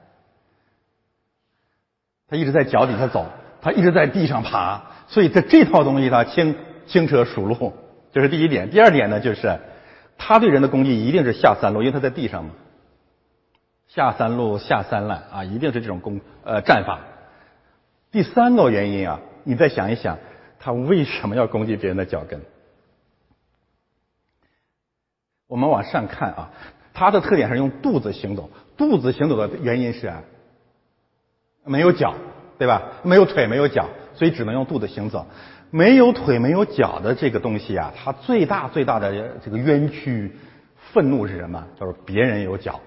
[2.28, 3.26] 他一直在脚底下走，
[3.60, 6.54] 他一直在地上爬，所以这这套东西他轻
[6.86, 7.72] 轻车熟路，
[8.12, 8.70] 这是第一点。
[8.70, 9.58] 第二点呢，就是
[10.16, 12.52] 他对人的攻击一定是下三路，因为他在地上嘛，
[13.88, 17.00] 下三路、下三滥啊，一定是这种攻呃战法。
[18.10, 20.18] 第三个原因啊，你再想一想，
[20.58, 22.40] 他为什么要攻击别人的脚跟？
[25.48, 26.50] 我们往上看啊，
[26.94, 30.12] 他的特点是用肚子行走，肚子行走的原因是
[31.64, 32.14] 没有脚，
[32.58, 32.82] 对吧？
[33.02, 35.26] 没有腿，没有脚，所以只能用肚子行走。
[35.76, 40.32] 没有腿、没有脚的这个东西啊，它最大最大的这个冤屈、
[40.92, 41.66] 愤怒是什么？
[41.78, 42.80] 就是别人有脚。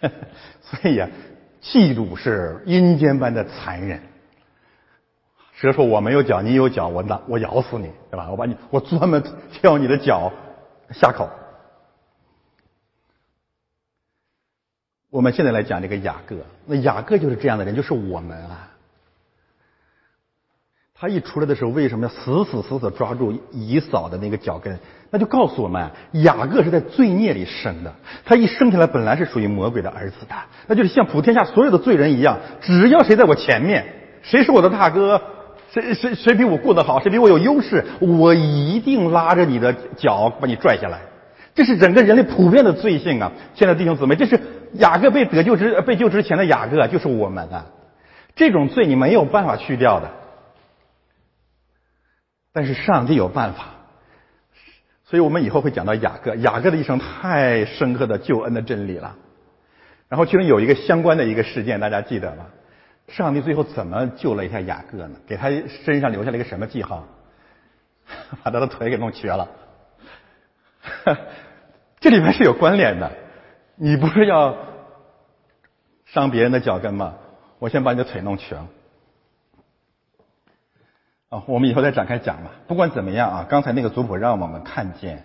[0.60, 1.08] 所以呀。
[1.62, 4.02] 嫉妒是阴间般的残忍。
[5.54, 8.28] 蛇说：“我没有脚，你有脚，我拿我咬死你，对吧？
[8.28, 9.22] 我把你，我专门
[9.52, 10.32] 挑你的脚
[10.90, 11.30] 下口。”
[15.08, 16.36] 我们现在来讲这个雅各，
[16.66, 18.71] 那雅各就是这样的人，就是我们啊。
[21.02, 24.78] 他一出来的时候，为什么要死死死死抓住姨嫂的那个脚跟？
[25.10, 27.92] 那就告诉我们，雅各是在罪孽里生的。
[28.24, 30.34] 他一生下来本来是属于魔鬼的儿子的，
[30.68, 33.84] 那就是像普天下所有的罪人一样，只要谁在我前面，
[34.22, 35.20] 谁是我的大哥，
[35.72, 41.00] 谁谁谁比我过得好，谁比我有优势，我一定拉着你的脚把你拽下来。
[41.52, 43.32] 这是整个人类普遍的罪性啊！
[43.56, 44.38] 现在弟兄姊妹，这是
[44.74, 47.66] 雅各被得救之被救之前的雅各，就是我们啊。
[48.36, 50.08] 这种罪你没有办法去掉的。
[52.52, 53.64] 但是上帝有办法，
[55.04, 56.34] 所以我们以后会讲到雅各。
[56.36, 59.16] 雅各的一生太深刻的救恩的真理了。
[60.08, 62.46] 然后其中有一个相关的一个事件，大家记得吗？
[63.08, 65.16] 上帝最后怎么救了一下雅各呢？
[65.26, 65.50] 给他
[65.84, 67.06] 身上留下了一个什么记号？
[68.44, 69.48] 把他的腿给弄瘸了。
[72.00, 73.10] 这里面是有关联的。
[73.76, 74.56] 你不是要
[76.06, 77.14] 伤别人的脚跟吗？
[77.58, 78.66] 我先把你的腿弄瘸了。
[81.32, 82.50] 啊，我们以后再展开讲吧。
[82.68, 85.24] 不管怎么样啊，刚才那个族谱让我们看见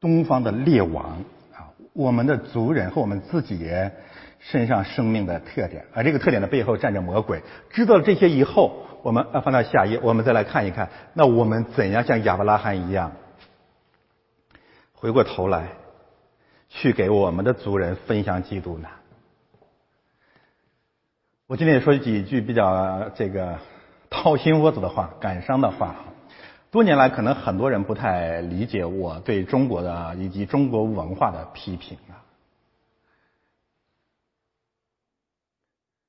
[0.00, 1.22] 东方的列王
[1.54, 3.92] 啊，我们的族人和我们自己人
[4.40, 7.40] 身上生命的特点，而这个特点的背后站着魔鬼。
[7.70, 13.12] 知道了这些以后，我们啊翻到下一页，我们再来看一看，那我们怎样像亚伯拉罕一样，
[14.94, 15.68] 回过头来
[16.68, 18.88] 去给我们的族人分享基督呢？
[21.48, 23.58] 我今天也说几句比较这个
[24.10, 25.96] 掏心窝子的话、感伤的话。
[26.70, 32.20] 多年来，可能很多人不太理解我对中国的以及中国文化的批评啊。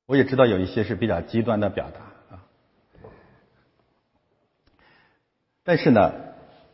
[0.08, 2.44] 我也知道有一些是比较极端的表达啊。
[5.64, 6.12] 但是呢，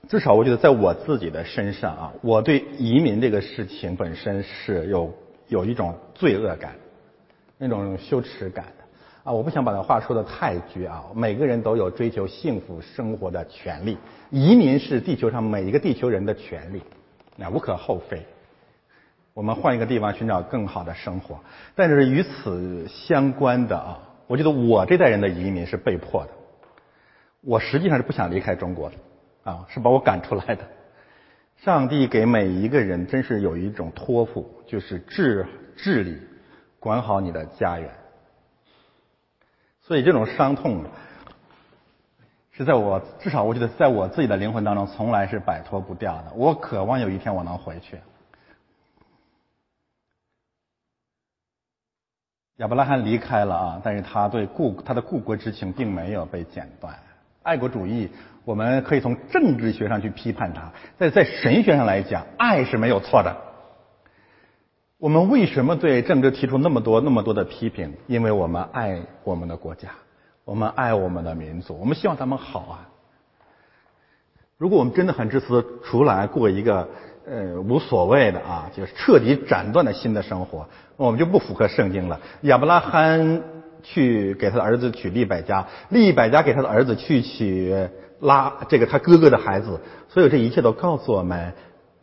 [0.10, 5.14] 至少我觉得在我自己的身上啊，我对移民这个事情本身是有
[5.50, 6.78] 有一种罪恶感。
[7.58, 8.84] 那种羞耻感的
[9.24, 11.04] 啊，我不想把这话说的太绝啊。
[11.16, 13.98] 每个人都有追求幸福生活的权利，
[14.30, 16.82] 移民是地球上每一个地球人的权利，
[17.36, 18.26] 那无可厚非。
[19.34, 21.40] 我们换一个地方寻找更好的生活，
[21.76, 26.30] 但是与此相关的啊，我觉得我这代人的移民是被迫的。
[27.42, 28.96] 我实际上是不想离开中国的
[29.52, 30.62] 啊，是把我赶出来的。
[31.58, 35.46] 上帝给每一个人真是有一种托付，就是治
[35.76, 36.18] 治理。
[36.86, 37.90] 管好你的家园，
[39.82, 40.86] 所以这种伤痛
[42.52, 46.32] 是在我至少我觉得在我自己的灵魂当中从来是摆脱不掉的。
[46.36, 48.00] 我渴望有一天我能回去。
[52.58, 57.00] 亚伯拉罕离开了啊，但是他对故他的故国之情并没有被剪断
[57.42, 58.12] 爱国主义，
[58.44, 63.45] 我们可以从政治学上去批判它，在在神学上来讲，爱是没有错的。
[64.98, 67.94] 我们为什么对政治提出那么多那么多的批评？
[68.08, 69.90] 因为我们爱我们的国家，
[70.46, 72.90] 我们爱我们的民族，我们希望他们好啊。
[74.58, 76.88] 如果我们真的很自私出来过一个
[77.28, 82.22] 呃无所谓的啊，就是彻底斩断的新的生活，我们就不符合圣经了。
[82.44, 83.44] 亚伯拉罕
[83.84, 87.90] 去给他的儿子娶利百加，利百加给他的儿子去娶
[88.22, 89.78] 拉这个他哥哥的孩子，
[90.08, 91.54] 所有这一切都告诉我们，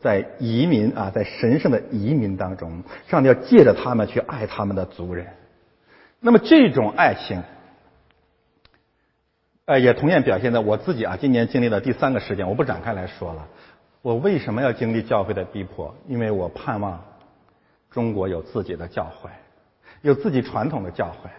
[0.03, 5.29] 在移民啊，在神圣的移民当中，上帝要借着他们去爱他们的族人。
[6.21, 7.43] 那么这种爱情。
[9.65, 13.47] 呃，也同样表现在我自己啊，今年经历的第三个事件，我不展开来说了。
[14.03, 15.95] 我为什么要经历教会的逼迫？
[16.09, 17.01] 因为我盼望
[17.89, 19.31] 中国有自己的教会，
[20.01, 21.31] 有自己传统的教会。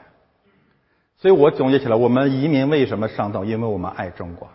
[1.18, 3.46] 所以我总结起来，我们移民为什么上当？
[3.46, 4.50] 因为我们爱中国。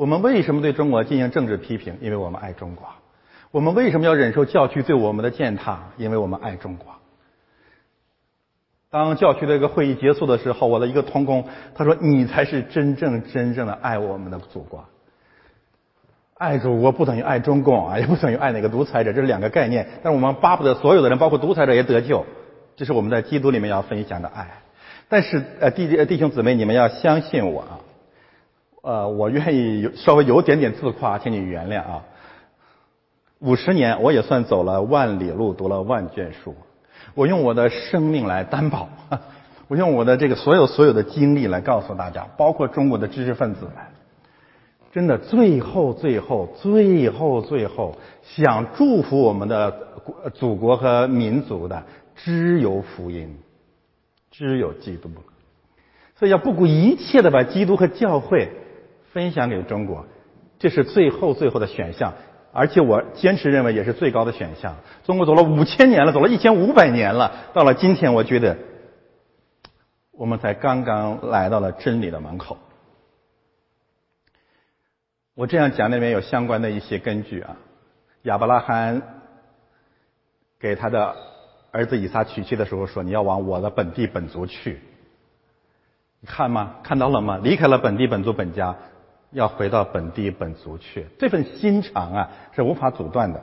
[0.00, 1.98] 我们为什么对中国进行政治批评？
[2.00, 2.88] 因为我们爱中国。
[3.50, 5.90] 我们为什么要忍受教区对我们的践踏？
[5.98, 6.86] 因为我们爱中国。
[8.88, 11.44] 当教区的一个会议结束的时候，我的一个同工
[11.74, 14.86] 他说：“你才是真正真正的爱我们的祖国。
[16.38, 19.86] 爱祖国不等于爱中共啊，也不等于爱哪个独裁者，这是两个概念。
[20.02, 22.24] 但是我们巴不得所有的人，包括独裁者也得救，
[22.74, 24.62] 这是我们在基督里面要分享的爱。
[25.10, 27.79] 但是呃，弟弟兄姊妹，你们要相信我啊，
[28.82, 32.02] 呃，我愿意有稍微有点点自夸，请你原谅啊。
[33.40, 36.54] 五十年，我也算走了万里路，读了万卷书。”
[37.14, 38.88] 我用我的生命来担保，
[39.66, 43.72] 我用我的这个所有所有的经历来告诉大家，包括中国的知识分子们，
[44.92, 49.74] 真的最后最后最后最后想祝福我们的
[50.34, 51.82] 祖国和民族的，
[52.14, 53.36] 只有福音，
[54.30, 55.08] 只有基督，
[56.16, 58.52] 所以要不顾一切的把基督和教会
[59.12, 60.06] 分享给中国，
[60.58, 62.14] 这是最后最后的选项。
[62.52, 64.76] 而且我坚持认为也是最高的选项。
[65.04, 68.56] 中国走了五千年了，走了一千五百年了，到了今天，我觉得
[70.10, 72.58] 我们才刚刚来到了真理的门口。
[75.34, 77.56] 我这样讲里面有相关的一些根据啊。
[78.22, 79.00] 亚伯拉罕
[80.58, 81.14] 给他的
[81.70, 84.80] 儿子以撒娶妻的时候说：“你要往我的本地本族去。”
[86.20, 86.74] 你看吗？
[86.82, 87.38] 看到了吗？
[87.42, 88.76] 离开了本地本族本家。
[89.32, 93.40] 要回到本地本族去，这份心肠啊是无法阻断的。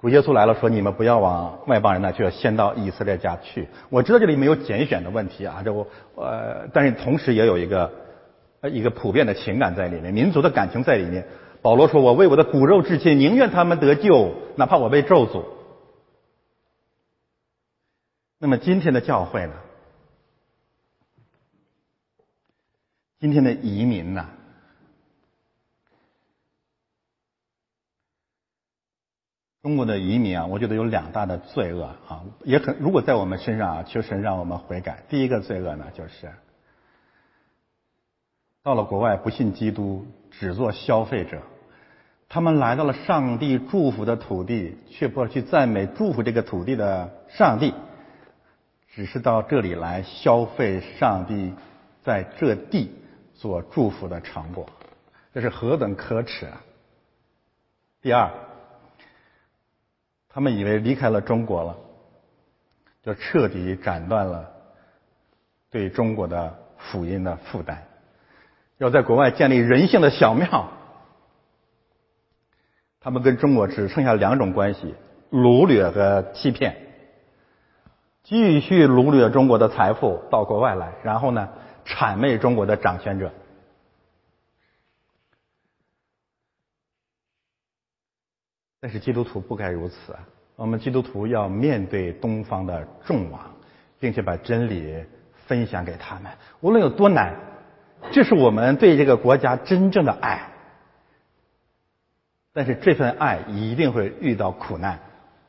[0.00, 3.68] 主耶稣来了，说你们不要往外邦人那去，要先到以色列家去。
[3.90, 7.92] 我知道这里没有拣选的问题啊，这我呃，但是同时也有一个
[8.62, 11.26] 呃一个普遍的情感在里面，民族的感情在里面。
[11.62, 15.44] 保罗说：“我为我的骨肉至亲，宁愿他们得救，哪怕我被咒诅。”
[18.40, 19.52] 那么今天的教会呢？
[23.20, 24.30] 今天的移民呐，
[29.60, 35.02] 中国的移民啊，我觉得有两大的罪恶啊，也很如果在我们身上啊，求神让我们悔改。
[35.10, 36.32] 第一个罪恶呢，就是
[38.62, 41.42] 到了国外不信基督，只做消费者。
[42.30, 47.74] 他们来到了上帝祝福的土地，却不去赞美祝福这个土地的上帝，
[48.88, 51.52] 只是到这里来消费上帝
[52.02, 52.96] 在这地。
[53.40, 54.66] 所祝福的成果，
[55.32, 56.60] 这是何等可耻啊！
[58.02, 58.30] 第二，
[60.28, 61.74] 他们以为离开了中国了，
[63.02, 64.46] 就彻底斩断了
[65.70, 67.78] 对中国的福音的负担，
[68.76, 70.68] 要在国外建立人性的小庙。
[73.00, 74.94] 他们跟中国只剩下两种关系：
[75.30, 76.76] 掳掠和欺骗。
[78.22, 81.48] 继续掳掠中国的财富到国外来，然后呢？
[81.90, 83.32] 谄媚中国的掌权者，
[88.80, 90.20] 但是基督徒不该如此啊。
[90.54, 93.54] 我们基督徒要面对东方的众王，
[93.98, 95.04] 并且把真理
[95.46, 97.34] 分享给他们，无论有多难，
[98.12, 100.52] 这是我们对这个国家真正的爱。
[102.52, 105.00] 但是这份爱一定会遇到苦难。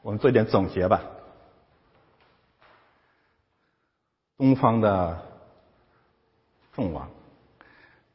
[0.01, 1.01] 我们做一点总结吧。
[4.37, 5.30] 东方的。
[6.73, 7.09] 众王，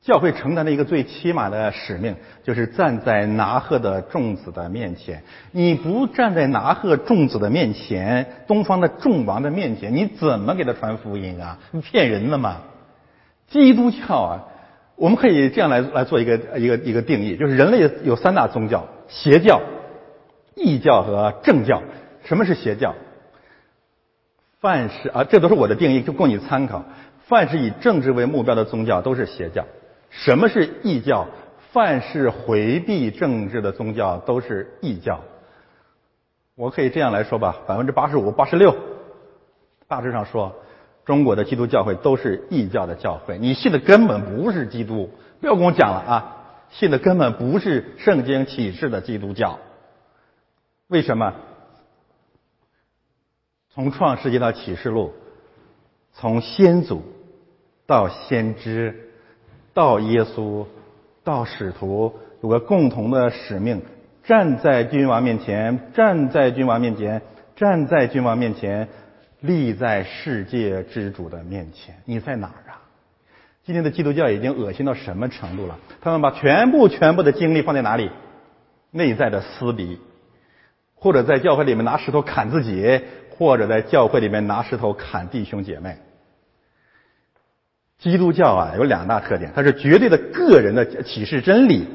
[0.02, 5.22] 教会承担的一个最起码的使命，就是站在拿鹤的众子的面前。
[5.50, 11.58] 你不站在拿鹤众子的面前，东方的众王的面前，你怎么给他传福音啊？
[11.72, 12.62] 你骗人的吗？
[13.48, 14.44] 基督教啊，
[14.96, 19.60] 我们可以这样来来做一个一个一个定义，就是人类有三大宗教：邪教、
[20.54, 21.82] 异教和正教。
[22.24, 22.94] 什么是邪教？
[24.58, 26.84] 凡是啊，这都是我的定义，就供你参考。
[27.28, 29.64] 凡是以政治为目标的宗教都是邪教。
[30.10, 31.26] 什么是异教？
[31.72, 35.20] 凡是回避政治的宗教都是异教。
[36.54, 38.74] 我可以这样来说吧，百分之八十五、八十六，
[39.88, 40.54] 大致上说，
[41.04, 43.38] 中国的基督教会都是异教的教会。
[43.38, 46.36] 你信的根本不是基督，不要跟我讲了啊！
[46.70, 49.58] 信的根本不是圣经启示的基督教。
[50.86, 51.34] 为什么？
[53.74, 55.12] 从创世纪到启示录，
[56.14, 57.02] 从先祖
[57.86, 59.10] 到先知，
[59.72, 60.66] 到耶稣，
[61.22, 63.82] 到使徒，有个共同的使命：
[64.24, 67.22] 站在君王面前，站在君王面前，
[67.54, 68.88] 站在君王面前，
[69.40, 71.94] 立在世界之主的面前。
[72.04, 72.82] 你在哪儿啊？
[73.64, 75.78] 今天的基督教已经恶心到什么程度了？
[76.00, 78.10] 他们把全部全部的精力放在哪里？
[78.90, 80.00] 内在的撕逼，
[80.94, 83.00] 或者在教会里面拿石头砍自己。
[83.38, 85.98] 或者在教会里面拿石头砍弟兄姐妹。
[87.98, 91.86] 基督教啊有两大特点，它是绝对的个人的启示真理。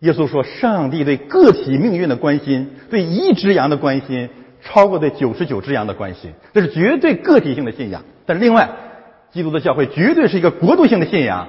[0.00, 4.30] 耶稣说，上帝对个体命运的关心，对一只羊的关心，
[4.60, 8.02] 超过对九十九只羊的关心，这是绝对个体性的信仰。
[8.26, 8.70] 但是另外，
[9.30, 11.48] 基督的教会绝对是一个国度性的信仰，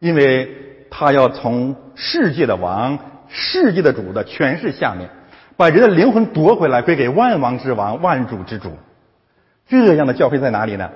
[0.00, 0.50] 因为
[0.90, 2.98] 他要从世界的王、
[3.28, 5.08] 世界的主的权势下面。
[5.56, 8.72] 把人的灵魂夺回来，归给万王之王、万主之主。
[9.68, 10.90] 这样的教会在哪里呢？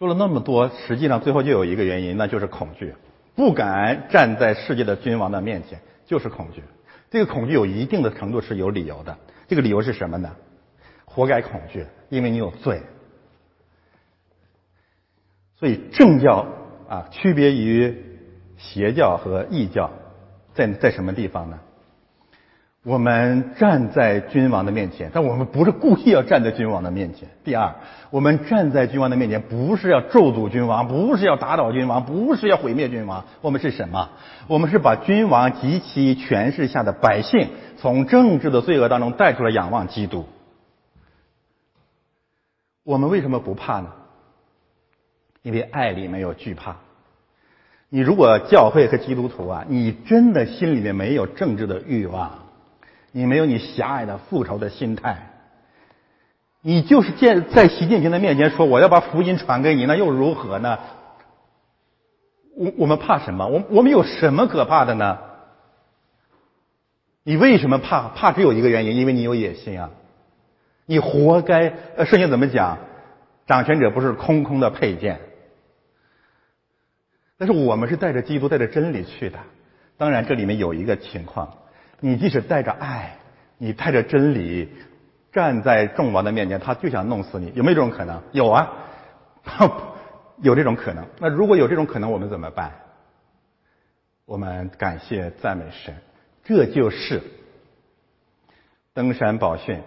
[0.00, 2.94] 说了那么多，实际上最后就有一个原因，那就是恐惧，
[3.34, 6.62] 不敢站在世界的君王的面前，就是恐惧。
[7.10, 9.14] 这个恐惧有一定的程度是有理由的。
[9.46, 10.34] 这个理由是什么呢？
[11.04, 12.80] 活该恐惧，因为你有罪。
[15.58, 16.46] 所以正教
[16.88, 18.06] 啊，区别于。
[18.56, 19.90] 邪教和异教
[20.52, 21.58] 在在什么地方呢？
[22.82, 27.28] 我们站在君王的面前，但我们不是故意要站在君王的面前。
[27.44, 27.74] 第二，
[28.08, 33.26] 我们站在君王的面前，不是要咒诅君王，不是要打倒君王，不是要毁灭君王。
[33.42, 34.08] 我们是什么？
[34.46, 40.24] 我们是把君王及其权势下的百姓从政治的罪恶当中带出来，仰望基督。
[42.82, 43.92] 我们为什么不怕呢？
[45.42, 46.76] 因为爱里没有惧怕。
[47.90, 52.38] 你如果教会和基督徒啊，你真的心里面没有政治的欲望，
[53.12, 55.30] 你没有你狭隘的复仇的心态，
[56.60, 60.78] 你就是见在习近平的面前说我要把福音传给你，那又如何呢？
[62.56, 63.46] 我我们怕什么？
[63.46, 65.18] 我我们有什么可怕的呢？
[67.22, 68.08] 你为什么怕？
[68.08, 69.90] 怕只有一个原因，因为你有野心啊！
[70.86, 71.72] 你活该。
[71.96, 72.78] 呃，圣经怎么讲？
[73.46, 75.20] 掌权者不是空空的佩剑。
[77.38, 79.38] 但是我们是带着基督、带着真理去的。
[79.96, 81.56] 当然，这里面有一个情况：
[82.00, 83.16] 你即使带着爱，
[83.58, 84.68] 你带着真理，
[85.32, 87.52] 站在众王的面前，他就想弄死你。
[87.54, 88.22] 有没有这种可能？
[88.32, 88.72] 有啊，
[90.42, 91.06] 有这种可能。
[91.18, 92.72] 那如果有这种可能，我们怎么办？
[94.24, 95.94] 我们感谢赞美神，
[96.44, 97.20] 这就是
[98.94, 99.80] 登山宝训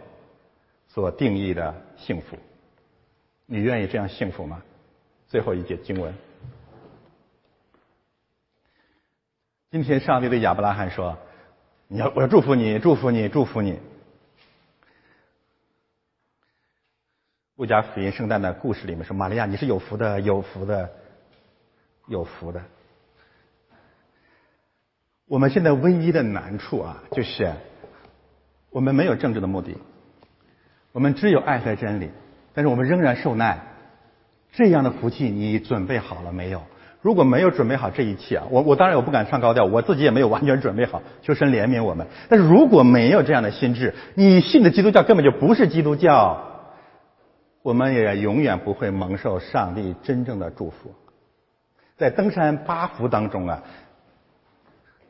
[0.88, 2.38] 所定义的幸福。
[3.46, 4.62] 你愿意这样幸福吗？
[5.28, 6.14] 最后一节经文。
[9.72, 11.18] 今天上帝对亚伯拉罕说
[11.88, 13.80] ：“你要，我要祝福你，祝福你，祝福你。”
[17.56, 20.90] 路加福音圣诞的故事里面说：“玛利亚，你是有福的，有福的，
[22.08, 22.64] 有福的。”
[25.26, 27.54] 我们现在唯一的难处啊，就是
[28.70, 29.78] 我们没有政治的目的，
[30.92, 32.10] 我们只有爱和真理，
[32.54, 33.68] 但是我们仍然受难。
[34.52, 36.64] 这样的福气，你准备好了没有？
[37.04, 42.08] 如果没有准备好这一切啊，我我当然我不敢上高调，我自己也没有完全准备好，求神怜悯我们。
[42.30, 46.42] 但是如果没有这样的心智，你信的基督教根本就不是基督教，
[47.62, 50.96] 我们也永远不会蒙受上帝真正的祝福。
[51.98, 53.62] 在登山八福当中啊，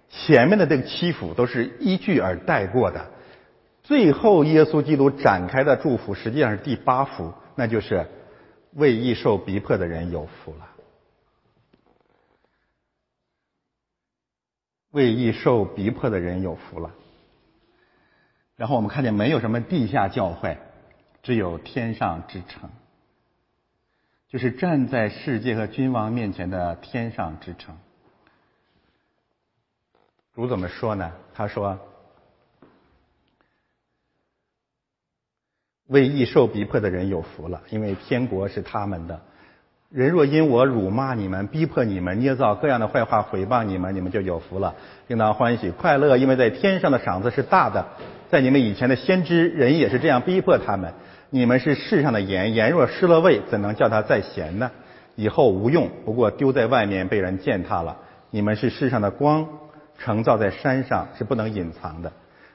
[0.09, 3.05] 前面的这个七福都是依据而带过的，
[3.83, 8.07] 最后耶稣基督展开的祝福实际上是第八福，那就是
[8.73, 10.72] 为易受逼迫的人有福了。
[14.93, 16.91] 为易受逼迫的人有福了。
[18.55, 20.59] 然后我们看见没有什么地下教会，
[21.23, 22.69] 只有天上之城，
[24.27, 27.75] 就是站在世界和君王面前的天上之城。
[30.35, 31.11] 主怎么说呢？
[31.33, 31.79] 他说
[35.87, 39.19] ：“为易受逼迫的人有福了，因为天国是他们的。
[39.93, 44.73] 人若因我辱骂你们、逼迫你们、捏造各样的坏话毁谤你们，你们就有福了，
[45.07, 47.85] 应当欢喜快乐，因为在天上的赏赐是大的。
[48.27, 50.91] 在你们以前的先知，人也是这样逼迫他们。
[51.29, 54.71] 你们是世上的盐，盐若失了味，怎能叫它再咸呢？
[55.15, 57.95] 以后无用，不过丢在外面被人践踏了。
[58.31, 59.47] 你们是世上的光，
[59.99, 62.11] 成照在山上是不能隐藏的。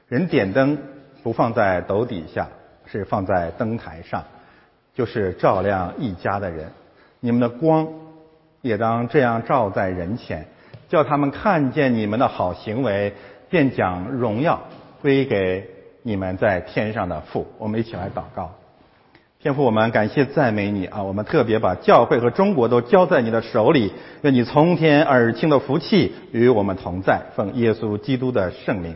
[0.09, 0.77] 人点灯
[1.23, 2.49] 不放在斗底下，
[2.85, 4.25] 是放在灯台上，
[4.93, 6.69] 就是照亮一家的人。
[7.21, 7.89] 你们的光
[8.61, 10.47] 也当这样照在人前，
[10.89, 13.13] 叫他们看见你们的好行为，
[13.49, 14.61] 便将荣耀
[15.03, 15.69] 归给
[16.03, 17.47] 你们在天上的父。
[17.59, 18.53] 我们一起来祷告，
[19.41, 21.03] 天父，我们感谢赞美你啊！
[21.03, 23.93] 我们特别把教会和中国都交在你的手里，
[24.23, 27.21] 愿你从天而听的福气与我们同在。
[27.35, 28.95] 奉耶稣基督的圣名。